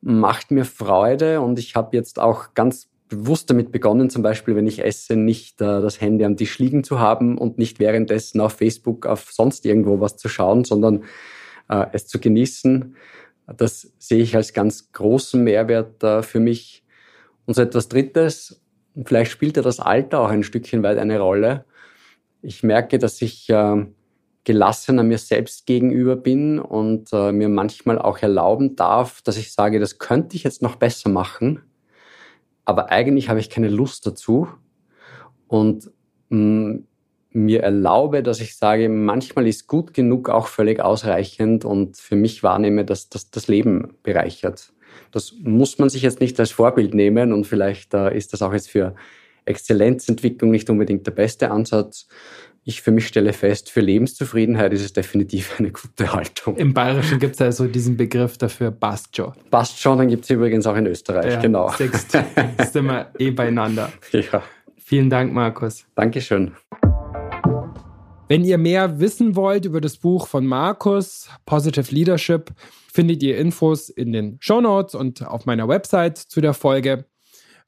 macht 0.00 0.50
mir 0.50 0.64
Freude. 0.64 1.40
Und 1.40 1.60
ich 1.60 1.76
habe 1.76 1.96
jetzt 1.96 2.18
auch 2.18 2.52
ganz 2.54 2.88
bewusst 3.08 3.50
damit 3.50 3.70
begonnen, 3.70 4.10
zum 4.10 4.24
Beispiel, 4.24 4.56
wenn 4.56 4.66
ich 4.66 4.84
esse, 4.84 5.14
nicht 5.14 5.60
äh, 5.60 5.80
das 5.80 6.00
Handy 6.00 6.24
am 6.24 6.36
Tisch 6.36 6.58
liegen 6.58 6.82
zu 6.82 6.98
haben 6.98 7.38
und 7.38 7.58
nicht 7.58 7.78
währenddessen 7.78 8.40
auf 8.40 8.54
Facebook, 8.54 9.06
auf 9.06 9.30
sonst 9.30 9.64
irgendwo 9.66 10.00
was 10.00 10.16
zu 10.16 10.28
schauen, 10.28 10.64
sondern 10.64 11.04
äh, 11.68 11.86
es 11.92 12.08
zu 12.08 12.18
genießen 12.18 12.96
das 13.56 13.92
sehe 13.98 14.22
ich 14.22 14.36
als 14.36 14.52
ganz 14.52 14.92
großen 14.92 15.42
Mehrwert 15.42 16.02
äh, 16.02 16.22
für 16.22 16.40
mich. 16.40 16.84
Und 17.46 17.54
so 17.54 17.62
etwas 17.62 17.88
Drittes, 17.88 18.62
vielleicht 19.04 19.30
spielt 19.30 19.56
ja 19.56 19.62
das 19.62 19.80
Alter 19.80 20.20
auch 20.20 20.28
ein 20.28 20.42
Stückchen 20.42 20.82
weit 20.82 20.98
eine 20.98 21.18
Rolle. 21.18 21.64
Ich 22.42 22.62
merke, 22.62 22.98
dass 22.98 23.22
ich 23.22 23.48
äh, 23.48 23.86
gelassener 24.44 25.02
mir 25.02 25.18
selbst 25.18 25.66
gegenüber 25.66 26.16
bin 26.16 26.58
und 26.58 27.10
äh, 27.12 27.32
mir 27.32 27.48
manchmal 27.48 27.98
auch 27.98 28.18
erlauben 28.18 28.76
darf, 28.76 29.22
dass 29.22 29.36
ich 29.36 29.52
sage, 29.52 29.80
das 29.80 29.98
könnte 29.98 30.36
ich 30.36 30.42
jetzt 30.42 30.62
noch 30.62 30.76
besser 30.76 31.10
machen, 31.10 31.62
aber 32.64 32.90
eigentlich 32.90 33.30
habe 33.30 33.40
ich 33.40 33.50
keine 33.50 33.68
Lust 33.68 34.06
dazu. 34.06 34.48
Und 35.46 35.90
mm, 36.28 36.80
mir 37.30 37.62
erlaube, 37.62 38.22
dass 38.22 38.40
ich 38.40 38.56
sage, 38.56 38.88
manchmal 38.88 39.46
ist 39.46 39.66
gut 39.66 39.92
genug 39.92 40.28
auch 40.30 40.46
völlig 40.48 40.80
ausreichend 40.80 41.64
und 41.64 41.96
für 41.96 42.16
mich 42.16 42.42
wahrnehme, 42.42 42.84
dass 42.84 43.08
das 43.08 43.30
das 43.30 43.48
Leben 43.48 43.94
bereichert. 44.02 44.72
Das 45.12 45.34
muss 45.42 45.78
man 45.78 45.88
sich 45.88 46.02
jetzt 46.02 46.20
nicht 46.20 46.38
als 46.40 46.50
Vorbild 46.50 46.94
nehmen 46.94 47.32
und 47.32 47.46
vielleicht 47.46 47.94
äh, 47.94 48.16
ist 48.16 48.32
das 48.32 48.42
auch 48.42 48.52
jetzt 48.52 48.70
für 48.70 48.94
Exzellenzentwicklung 49.44 50.50
nicht 50.50 50.68
unbedingt 50.70 51.06
der 51.06 51.12
beste 51.12 51.50
Ansatz. 51.50 52.08
Ich 52.64 52.82
für 52.82 52.90
mich 52.90 53.06
stelle 53.06 53.32
fest, 53.32 53.70
für 53.70 53.80
Lebenszufriedenheit 53.80 54.72
ist 54.74 54.84
es 54.84 54.92
definitiv 54.92 55.54
eine 55.58 55.70
gute 55.70 56.12
Haltung. 56.12 56.56
Im 56.56 56.74
Bayerischen 56.74 57.18
gibt 57.18 57.34
es 57.34 57.40
also 57.40 57.66
diesen 57.66 57.96
Begriff 57.96 58.36
dafür, 58.36 58.70
passt 58.70 59.16
schon. 59.16 59.32
Passt 59.50 59.80
schon, 59.80 59.98
dann 59.98 60.08
gibt 60.08 60.24
es 60.24 60.30
übrigens 60.30 60.66
auch 60.66 60.76
in 60.76 60.86
Österreich, 60.86 61.34
ja, 61.34 61.40
genau. 61.40 61.70
Siehst, 61.70 62.12
sind 62.72 62.86
wir 62.86 63.10
eh 63.18 63.30
beieinander. 63.30 63.92
Ja. 64.12 64.42
Vielen 64.76 65.10
Dank, 65.10 65.34
Markus. 65.34 65.84
Dankeschön. 65.94 66.52
Wenn 68.28 68.44
ihr 68.44 68.58
mehr 68.58 69.00
wissen 69.00 69.36
wollt 69.36 69.64
über 69.64 69.80
das 69.80 69.96
Buch 69.96 70.26
von 70.26 70.44
Markus, 70.44 71.30
Positive 71.46 71.94
Leadership, 71.94 72.52
findet 72.92 73.22
ihr 73.22 73.38
Infos 73.38 73.88
in 73.88 74.12
den 74.12 74.36
Show 74.40 74.60
Notes 74.60 74.94
und 74.94 75.26
auf 75.26 75.46
meiner 75.46 75.66
Website 75.66 76.18
zu 76.18 76.42
der 76.42 76.52
Folge. 76.52 77.06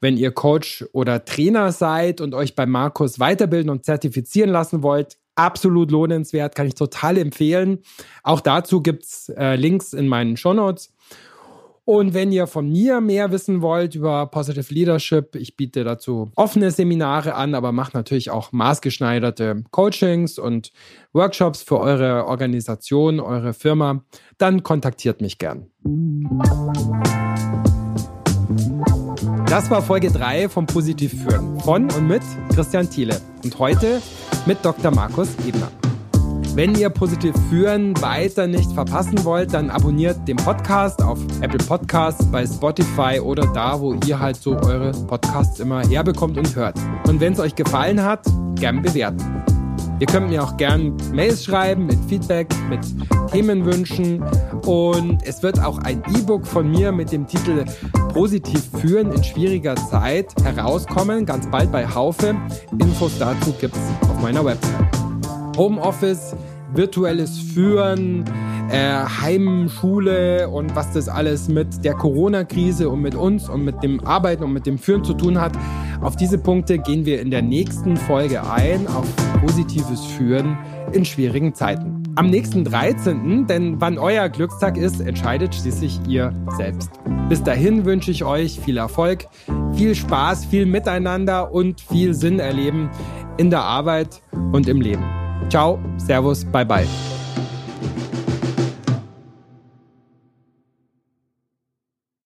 Wenn 0.03 0.19
ihr 0.19 0.33
Coach 0.33 0.85
oder 0.93 1.25
Trainer 1.25 1.73
seid 1.73 2.21
und 2.21 2.35
euch 2.35 2.55
bei 2.55 2.67
Markus 2.67 3.19
weiterbilden 3.19 3.71
und 3.71 3.87
zertifizieren 3.87 4.51
lassen 4.51 4.83
wollt, 4.83 5.17
absolut 5.35 5.91
lohnenswert, 5.91 6.55
kann 6.55 6.67
ich 6.67 6.75
total 6.75 7.17
empfehlen. 7.17 7.79
Auch 8.23 8.43
dazu 8.43 8.83
gibt's 8.83 9.31
äh, 9.31 9.57
Links 9.57 9.95
in 9.95 10.09
meinen 10.09 10.37
Show 10.37 10.53
Notes. 10.53 10.93
Und 11.91 12.15
wenn 12.15 12.31
ihr 12.31 12.47
von 12.47 12.71
mir 12.71 13.01
mehr 13.01 13.33
wissen 13.33 13.63
wollt 13.63 13.97
über 13.97 14.25
Positive 14.27 14.73
Leadership, 14.73 15.35
ich 15.35 15.57
biete 15.57 15.83
dazu 15.83 16.31
offene 16.37 16.71
Seminare 16.71 17.35
an, 17.35 17.57
aber 17.57 17.73
mache 17.73 17.97
natürlich 17.97 18.31
auch 18.31 18.53
maßgeschneiderte 18.53 19.65
Coachings 19.73 20.39
und 20.39 20.71
Workshops 21.13 21.65
für 21.65 21.81
eure 21.81 22.27
Organisation, 22.27 23.19
eure 23.19 23.55
Firma, 23.55 24.05
dann 24.39 24.63
kontaktiert 24.63 25.21
mich 25.21 25.39
gern. 25.39 25.67
Das 29.49 29.69
war 29.69 29.83
Folge 29.83 30.13
3 30.13 30.49
vom 30.49 30.67
Positiv 30.67 31.25
führen 31.25 31.59
von 31.59 31.91
und 31.91 32.07
mit 32.07 32.23
Christian 32.55 32.89
Thiele 32.89 33.21
und 33.43 33.59
heute 33.59 34.01
mit 34.47 34.65
Dr. 34.65 34.93
Markus 34.93 35.31
Ebner. 35.45 35.73
Wenn 36.61 36.75
ihr 36.75 36.91
positiv 36.91 37.35
führen 37.49 37.99
weiter 38.03 38.47
nicht 38.47 38.71
verpassen 38.73 39.25
wollt, 39.25 39.55
dann 39.55 39.71
abonniert 39.71 40.29
den 40.29 40.37
Podcast 40.37 41.03
auf 41.03 41.19
Apple 41.41 41.57
Podcasts, 41.57 42.31
bei 42.31 42.47
Spotify 42.47 43.19
oder 43.19 43.47
da, 43.55 43.81
wo 43.81 43.95
ihr 44.07 44.19
halt 44.19 44.37
so 44.37 44.59
eure 44.59 44.93
Podcasts 45.07 45.59
immer 45.59 45.83
herbekommt 45.89 46.37
und 46.37 46.55
hört. 46.55 46.79
Und 47.09 47.19
wenn 47.19 47.33
es 47.33 47.41
euch 47.41 47.55
gefallen 47.55 48.03
hat, 48.03 48.27
gern 48.57 48.83
bewerten. 48.83 49.25
Ihr 50.01 50.07
könnt 50.07 50.29
mir 50.29 50.45
auch 50.45 50.59
gern 50.59 50.95
Mails 51.15 51.47
schreiben 51.47 51.87
mit 51.87 51.99
Feedback, 52.11 52.49
mit 52.69 52.81
Themenwünschen 53.33 54.23
und 54.67 55.23
es 55.23 55.43
wird 55.43 55.65
auch 55.65 55.79
ein 55.79 56.03
E-Book 56.15 56.47
von 56.47 56.71
mir 56.71 56.93
mit 56.93 57.11
dem 57.11 57.27
Titel 57.27 57.65
Positiv 58.13 58.61
führen 58.83 59.13
in 59.13 59.25
schwieriger 59.25 59.77
Zeit 59.77 60.35
herauskommen, 60.45 61.25
ganz 61.25 61.51
bald 61.51 61.73
bei 61.73 61.89
Haufe. 61.89 62.37
Infos 62.79 63.19
dazu 63.19 63.55
gibt's 63.59 63.81
auf 64.03 64.21
meiner 64.21 64.45
Website. 64.45 65.01
Homeoffice, 65.57 66.35
virtuelles 66.75 67.39
Führen, 67.39 68.25
äh, 68.71 69.05
Heimschule 69.21 70.49
und 70.49 70.75
was 70.77 70.93
das 70.93 71.09
alles 71.09 71.49
mit 71.49 71.85
der 71.85 71.95
Corona-Krise 71.95 72.89
und 72.89 73.01
mit 73.01 73.15
uns 73.15 73.49
und 73.49 73.65
mit 73.65 73.83
dem 73.83 74.01
Arbeiten 74.05 74.45
und 74.45 74.53
mit 74.53 74.67
dem 74.67 74.79
Führen 74.79 75.05
zu 75.05 75.15
tun 75.15 75.41
hat. 75.41 75.53
Auf 76.01 76.17
diese 76.17 76.39
Punkte 76.39 76.79
gehen 76.79 77.05
wir 77.05 77.21
in 77.21 77.31
der 77.31 77.43
nächsten 77.43 77.97
Folge 77.97 78.49
ein, 78.51 78.87
auf 78.87 79.07
positives 79.41 80.05
Führen 80.05 80.57
in 80.93 81.05
schwierigen 81.05 81.55
Zeiten. 81.55 82.03
Am 82.17 82.31
nächsten 82.31 82.65
13., 82.65 83.47
denn 83.47 83.81
wann 83.81 83.99
euer 83.99 84.29
Glückstag 84.29 84.77
ist, 84.77 85.01
entscheidet 85.01 85.55
schließlich 85.55 86.01
ihr 86.09 86.33
selbst. 86.57 86.91
Bis 87.29 87.43
dahin 87.43 87.85
wünsche 87.85 88.11
ich 88.11 88.25
euch 88.25 88.59
viel 88.59 88.77
Erfolg, 88.77 89.27
viel 89.75 89.95
Spaß, 89.95 90.45
viel 90.47 90.67
Miteinander 90.67 91.53
und 91.53 91.81
viel 91.81 92.15
Sinn 92.15 92.41
erleben 92.41 92.91
in 93.37 93.51
der 93.51 93.63
Arbeit 93.63 94.23
und 94.53 94.69
im 94.69 94.81
Leben. 94.81 95.30
Ciao, 95.49 95.79
Servus, 95.99 96.45
bye 96.45 96.65
bye. 96.65 97.20